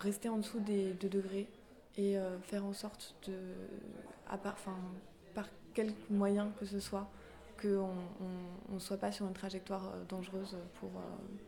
rester 0.00 0.28
en 0.28 0.38
dessous 0.38 0.60
des 0.60 0.92
2 0.94 1.08
degrés 1.08 1.48
et 1.96 2.16
euh, 2.18 2.38
faire 2.40 2.64
en 2.64 2.72
sorte 2.72 3.14
de 3.26 3.34
à 4.28 4.38
part 4.38 4.54
enfin 4.54 4.76
par 5.34 5.46
quelque 5.74 6.10
moyen 6.10 6.50
que 6.58 6.66
ce 6.66 6.80
soit 6.80 7.08
qu'on 7.60 7.90
on, 8.20 8.74
on 8.74 8.78
soit 8.78 8.96
pas 8.96 9.12
sur 9.12 9.26
une 9.26 9.34
trajectoire 9.34 9.92
euh, 9.94 10.04
dangereuse 10.08 10.56
pour 10.74 10.90
euh, 10.90 11.02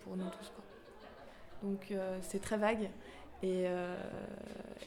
pour 0.05 0.17
nous 0.17 0.29
tous 0.31 0.50
quoi. 0.50 0.64
Donc 1.62 1.90
euh, 1.90 2.19
c'est 2.23 2.40
très 2.40 2.57
vague 2.57 2.90
et 3.43 3.67
euh, 3.67 3.97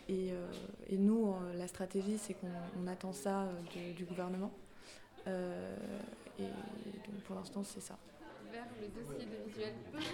et, 0.10 0.32
euh, 0.32 0.52
et 0.88 0.98
nous 0.98 1.34
euh, 1.34 1.54
la 1.56 1.68
stratégie 1.68 2.18
c'est 2.18 2.34
qu'on 2.34 2.48
on 2.82 2.88
attend 2.88 3.14
ça 3.14 3.44
euh, 3.44 3.94
du, 3.94 4.06
gouvernement. 4.06 4.52
Euh, 5.28 5.76
et 6.40 6.44
donc 6.44 7.22
pour 7.26 7.36
l'instant 7.36 7.64
c'est 7.64 7.80
ça. 7.82 7.98
Vers 8.52 8.66
le 8.80 8.88
dossier 8.88 9.26
de 9.26 9.50
visuel. 9.50 9.74
Merci 9.94 10.14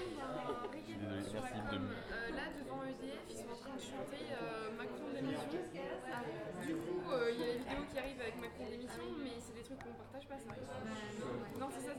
la 1.36 1.72
de 1.72 1.76
euh, 1.76 2.36
là 2.36 2.48
devant 2.56 2.84
EDF, 2.88 3.20
ils 3.30 3.36
sont 3.36 3.52
en 3.52 3.60
train 3.60 3.76
de 3.76 3.82
chanter 3.82 4.32
euh, 4.32 4.72
Macron 4.78 5.12
démission. 5.12 5.60
Ah, 6.08 6.24
du 6.66 6.74
coup, 6.76 7.04
euh, 7.12 7.32
il 7.36 7.40
y 7.40 7.44
a 7.44 7.48
les 7.48 7.60
vidéos 7.60 7.84
qui 7.92 8.00
arrivent 8.00 8.22
avec 8.22 8.40
Macron 8.40 8.64
démission, 8.72 9.04
mais 9.20 9.36
c'est 9.44 9.56
des 9.60 9.64
trucs 9.68 9.84
qu'on 9.84 9.92
partage 9.92 10.24
pas 10.32 10.40
ça. 10.40 10.56
Non, 11.60 11.68
c'est 11.68 11.84
ça, 11.84 11.92
ça 11.92 11.99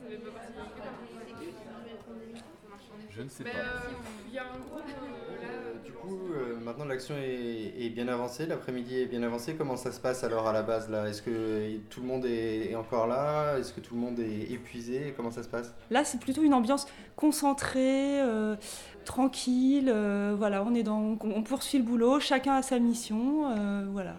Je 3.09 3.21
ne 3.21 3.29
sais 3.29 3.43
Mais 3.43 3.51
pas. 3.51 3.57
euh, 3.57 3.91
il 4.27 4.33
y 4.33 4.37
a 4.39 4.43
un 4.43 4.57
groupe 4.57 4.83
euh, 4.87 5.41
là. 5.41 5.79
Du 5.83 5.91
coup, 5.91 6.17
euh, 6.33 6.59
maintenant 6.59 6.85
l'action 6.85 7.15
est, 7.17 7.73
est 7.85 7.89
bien 7.89 8.07
avancée, 8.07 8.45
l'après-midi 8.45 9.01
est 9.01 9.05
bien 9.05 9.21
avancé. 9.23 9.55
Comment 9.55 9.75
ça 9.75 9.91
se 9.91 9.99
passe 9.99 10.23
alors 10.23 10.47
à 10.47 10.53
la 10.53 10.63
base 10.63 10.89
là? 10.89 11.07
Est-ce 11.09 11.21
que 11.21 11.77
tout 11.89 12.01
le 12.01 12.07
monde 12.07 12.25
est, 12.25 12.71
est 12.71 12.75
encore 12.75 13.07
là? 13.07 13.57
Est-ce 13.57 13.73
que 13.73 13.81
tout 13.81 13.95
le 13.95 14.01
monde 14.01 14.19
est 14.19 14.51
épuisé? 14.51 15.13
Comment 15.17 15.31
ça 15.31 15.43
se 15.43 15.49
passe? 15.49 15.73
Là, 15.89 16.05
c'est 16.05 16.19
plutôt 16.21 16.41
une 16.43 16.53
ambiance 16.53 16.87
concentrée, 17.17 18.21
euh, 18.21 18.55
tranquille. 19.03 19.89
euh, 19.93 20.33
voilà, 20.37 20.63
on 20.63 20.73
est 20.73 20.83
dans, 20.83 20.99
on, 21.01 21.17
on 21.21 21.43
poursuit 21.43 21.79
le 21.79 21.83
boulot, 21.83 22.19
chacun 22.21 22.55
a 22.55 22.61
sa 22.61 22.79
mission. 22.79 23.51
euh, 23.51 23.85
voilà. 23.91 24.15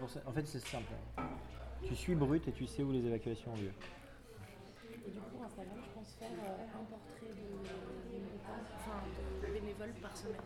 Pour 0.00 0.10
ça- 0.10 0.20
En 0.26 0.32
fait, 0.32 0.46
c'est 0.46 0.66
simple. 0.66 0.92
Tu 1.86 1.94
suis 1.94 2.14
brut 2.16 2.46
et 2.48 2.52
tu 2.52 2.66
sais 2.66 2.82
où 2.82 2.90
les 2.92 3.06
évacuations 3.06 3.52
ont 3.52 3.56
lieu. 3.56 3.70
Et 5.06 5.10
du 5.10 5.18
coup, 5.20 5.42
Instagram, 5.44 5.78
je 5.82 5.90
pense 5.94 6.12
faire 6.14 6.28
un 6.30 6.84
portrait 6.84 7.34
de, 7.34 7.48
enfin, 8.76 9.02
de 9.42 9.52
bénévoles 9.52 9.94
par 10.00 10.16
semaine. 10.16 10.40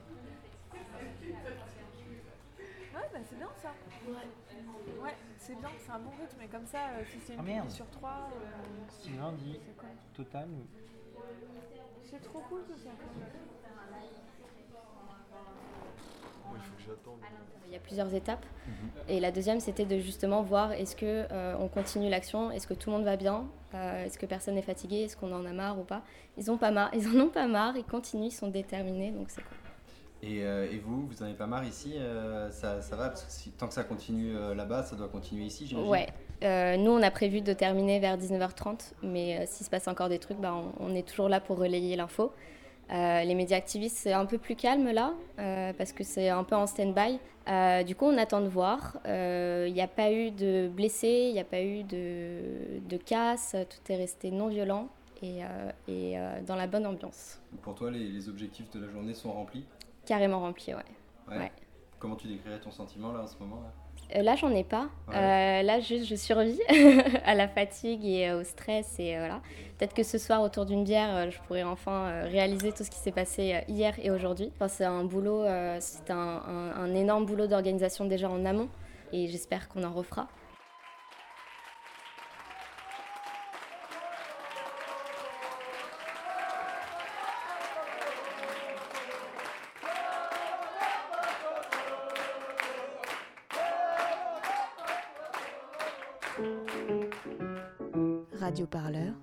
Ouais, 2.94 3.08
bah 3.12 3.18
c'est 3.28 3.36
bien 3.36 3.50
ça. 3.62 3.74
Ouais, 4.08 5.02
ouais 5.02 5.16
c'est 5.38 5.54
bien, 5.56 5.68
c'est 5.84 5.90
un 5.92 5.98
bon 5.98 6.10
rythme. 6.10 6.40
Et 6.42 6.48
comme 6.48 6.66
ça, 6.66 6.88
euh, 6.90 7.04
si 7.04 7.20
c'est 7.20 7.34
une 7.34 7.40
Ah, 7.40 7.68
sur 7.68 7.88
trois. 7.90 8.30
euh, 8.32 9.16
lundi, 9.18 9.60
c'est 9.64 9.76
quoi 9.76 9.88
total, 10.14 10.48
C'est 12.04 12.22
trop 12.22 12.40
cool 12.48 12.62
tout 12.64 12.78
ça. 12.78 12.90
Il 16.56 16.62
faut 16.62 16.76
que 16.76 16.82
j'attende. 16.82 17.18
Il 17.66 17.72
y 17.72 17.76
a 17.76 17.80
plusieurs 17.80 18.14
étapes. 18.14 18.44
Et 19.08 19.20
la 19.20 19.30
deuxième, 19.32 19.60
c'était 19.60 19.84
de 19.84 19.98
justement 19.98 20.42
voir 20.42 20.72
est-ce 20.72 20.94
que 20.96 21.26
euh, 21.30 21.54
on 21.58 21.68
continue 21.68 22.08
l'action, 22.08 22.50
est-ce 22.50 22.66
que 22.66 22.74
tout 22.74 22.90
le 22.90 22.96
monde 22.96 23.04
va 23.04 23.16
bien, 23.16 23.44
euh, 23.74 24.04
est-ce 24.04 24.18
que 24.18 24.26
personne 24.26 24.54
n'est 24.54 24.62
fatigué, 24.62 25.02
est-ce 25.02 25.16
qu'on 25.16 25.32
en 25.32 25.44
a 25.44 25.52
marre 25.52 25.78
ou 25.78 25.82
pas? 25.84 26.02
Ils 26.38 26.50
ont 26.50 26.56
pas 26.58 26.70
marre, 26.70 26.90
ils 26.94 27.06
en 27.08 27.20
ont 27.20 27.28
pas 27.28 27.46
marre, 27.48 27.76
ils 27.76 27.84
continuent, 27.84 28.26
ils 28.26 28.30
sont 28.30 28.48
déterminés, 28.48 29.10
donc 29.10 29.26
c'est 29.30 29.42
cool. 29.42 29.56
et, 30.22 30.42
euh, 30.44 30.70
et 30.70 30.78
vous, 30.78 31.06
vous 31.06 31.22
en 31.22 31.26
avez 31.26 31.34
pas 31.34 31.46
marre 31.46 31.64
ici 31.64 31.94
euh, 31.96 32.50
ça, 32.50 32.80
ça 32.80 32.96
va? 32.96 33.08
Parce 33.08 33.24
que 33.24 33.30
si- 33.32 33.50
tant 33.50 33.66
que 33.68 33.74
ça 33.74 33.84
continue 33.84 34.34
euh, 34.36 34.54
là-bas, 34.54 34.84
ça 34.84 34.96
doit 34.96 35.08
continuer 35.08 35.44
ici, 35.44 35.66
j'imagine 35.66 35.90
Ouais. 35.90 36.06
Nous, 36.78 36.90
on 36.90 37.02
a 37.02 37.10
prévu 37.10 37.40
de 37.40 37.52
terminer 37.52 37.98
vers 37.98 38.16
19h30, 38.18 38.92
mais 39.02 39.44
s'il 39.46 39.64
se 39.66 39.70
passe 39.70 39.88
encore 39.88 40.08
des 40.08 40.18
trucs, 40.18 40.38
bah, 40.38 40.54
on, 40.54 40.72
on 40.90 40.94
est 40.94 41.06
toujours 41.06 41.28
là 41.28 41.40
pour 41.40 41.58
relayer 41.58 41.96
l'info. 41.96 42.32
Euh, 42.90 43.24
les 43.24 43.34
médias 43.34 43.56
activistes, 43.56 43.96
c'est 43.96 44.12
un 44.12 44.26
peu 44.26 44.38
plus 44.38 44.54
calme 44.54 44.90
là, 44.92 45.12
euh, 45.38 45.72
parce 45.72 45.92
que 45.92 46.04
c'est 46.04 46.28
un 46.28 46.44
peu 46.44 46.54
en 46.54 46.66
stand-by. 46.66 47.18
Euh, 47.48 47.82
du 47.82 47.96
coup, 47.96 48.04
on 48.04 48.16
attend 48.16 48.40
de 48.40 48.48
voir. 48.48 48.98
Il 49.04 49.72
n'y 49.72 49.80
a 49.80 49.88
pas 49.88 50.12
eu 50.12 50.30
de 50.30 50.68
blessés, 50.68 51.26
il 51.28 51.32
n'y 51.32 51.40
a 51.40 51.44
pas 51.44 51.62
eu 51.62 51.82
de, 51.82 52.78
de 52.88 52.96
casse, 52.96 53.56
tout 53.68 53.92
est 53.92 53.96
resté 53.96 54.30
non 54.30 54.48
violent 54.48 54.88
et, 55.22 55.40
et 55.88 56.16
dans 56.46 56.56
la 56.56 56.66
bonne 56.66 56.86
ambiance. 56.86 57.40
Pour 57.62 57.74
toi, 57.74 57.90
les, 57.90 58.08
les 58.08 58.28
objectifs 58.28 58.70
de 58.70 58.84
la 58.84 58.88
journée 58.88 59.14
sont 59.14 59.32
remplis? 59.32 59.64
Carrément 60.04 60.40
rempli, 60.40 60.74
ouais. 60.74 60.80
Ouais. 61.28 61.38
Ouais. 61.38 61.52
Comment 61.98 62.16
tu 62.16 62.28
décrirais 62.28 62.60
ton 62.60 62.70
sentiment 62.70 63.12
là 63.12 63.22
en 63.22 63.26
ce 63.26 63.38
moment 63.38 63.62
là? 63.62 63.72
Là, 64.14 64.34
j'en 64.36 64.50
ai 64.50 64.64
pas. 64.64 64.88
Ouais. 65.08 65.14
Euh, 65.16 65.62
là, 65.62 65.80
juste, 65.80 66.06
je 66.06 66.14
survis 66.14 66.58
à 67.24 67.34
la 67.34 67.48
fatigue 67.48 68.04
et 68.04 68.28
euh, 68.28 68.40
au 68.40 68.44
stress. 68.44 68.96
Et 68.98 69.16
euh, 69.16 69.18
voilà. 69.20 69.40
Peut-être 69.78 69.94
que 69.94 70.02
ce 70.02 70.16
soir, 70.18 70.42
autour 70.42 70.64
d'une 70.66 70.84
bière, 70.84 71.14
euh, 71.14 71.30
je 71.30 71.38
pourrai 71.46 71.62
enfin 71.64 72.06
euh, 72.06 72.28
réaliser 72.30 72.72
tout 72.72 72.82
ce 72.84 72.90
qui 72.90 72.98
s'est 72.98 73.12
passé 73.12 73.54
euh, 73.54 73.60
hier 73.68 73.94
et 74.02 74.10
aujourd'hui. 74.10 74.50
Enfin, 74.56 74.68
c'est 74.68 74.84
un 74.84 75.04
boulot, 75.04 75.42
euh, 75.42 75.76
c'est 75.80 76.10
un, 76.10 76.16
un- 76.46 76.72
un 76.76 76.94
énorme 76.94 77.26
boulot 77.26 77.46
d'organisation 77.46 78.04
déjà 78.06 78.30
en 78.30 78.44
amont. 78.44 78.68
Et 79.12 79.28
j'espère 79.28 79.68
qu'on 79.68 79.84
en 79.84 79.92
refera. 79.92 80.28
Parleur, 98.66 99.14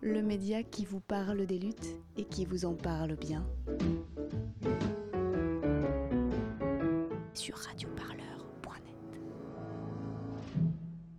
le 0.00 0.22
média 0.22 0.62
qui 0.62 0.84
vous 0.84 1.00
parle 1.00 1.44
des 1.46 1.58
luttes 1.58 1.96
et 2.16 2.24
qui 2.24 2.44
vous 2.44 2.64
en 2.64 2.74
parle 2.74 3.16
bien. 3.16 3.44
Sur 7.34 7.56
Radio 7.56 7.87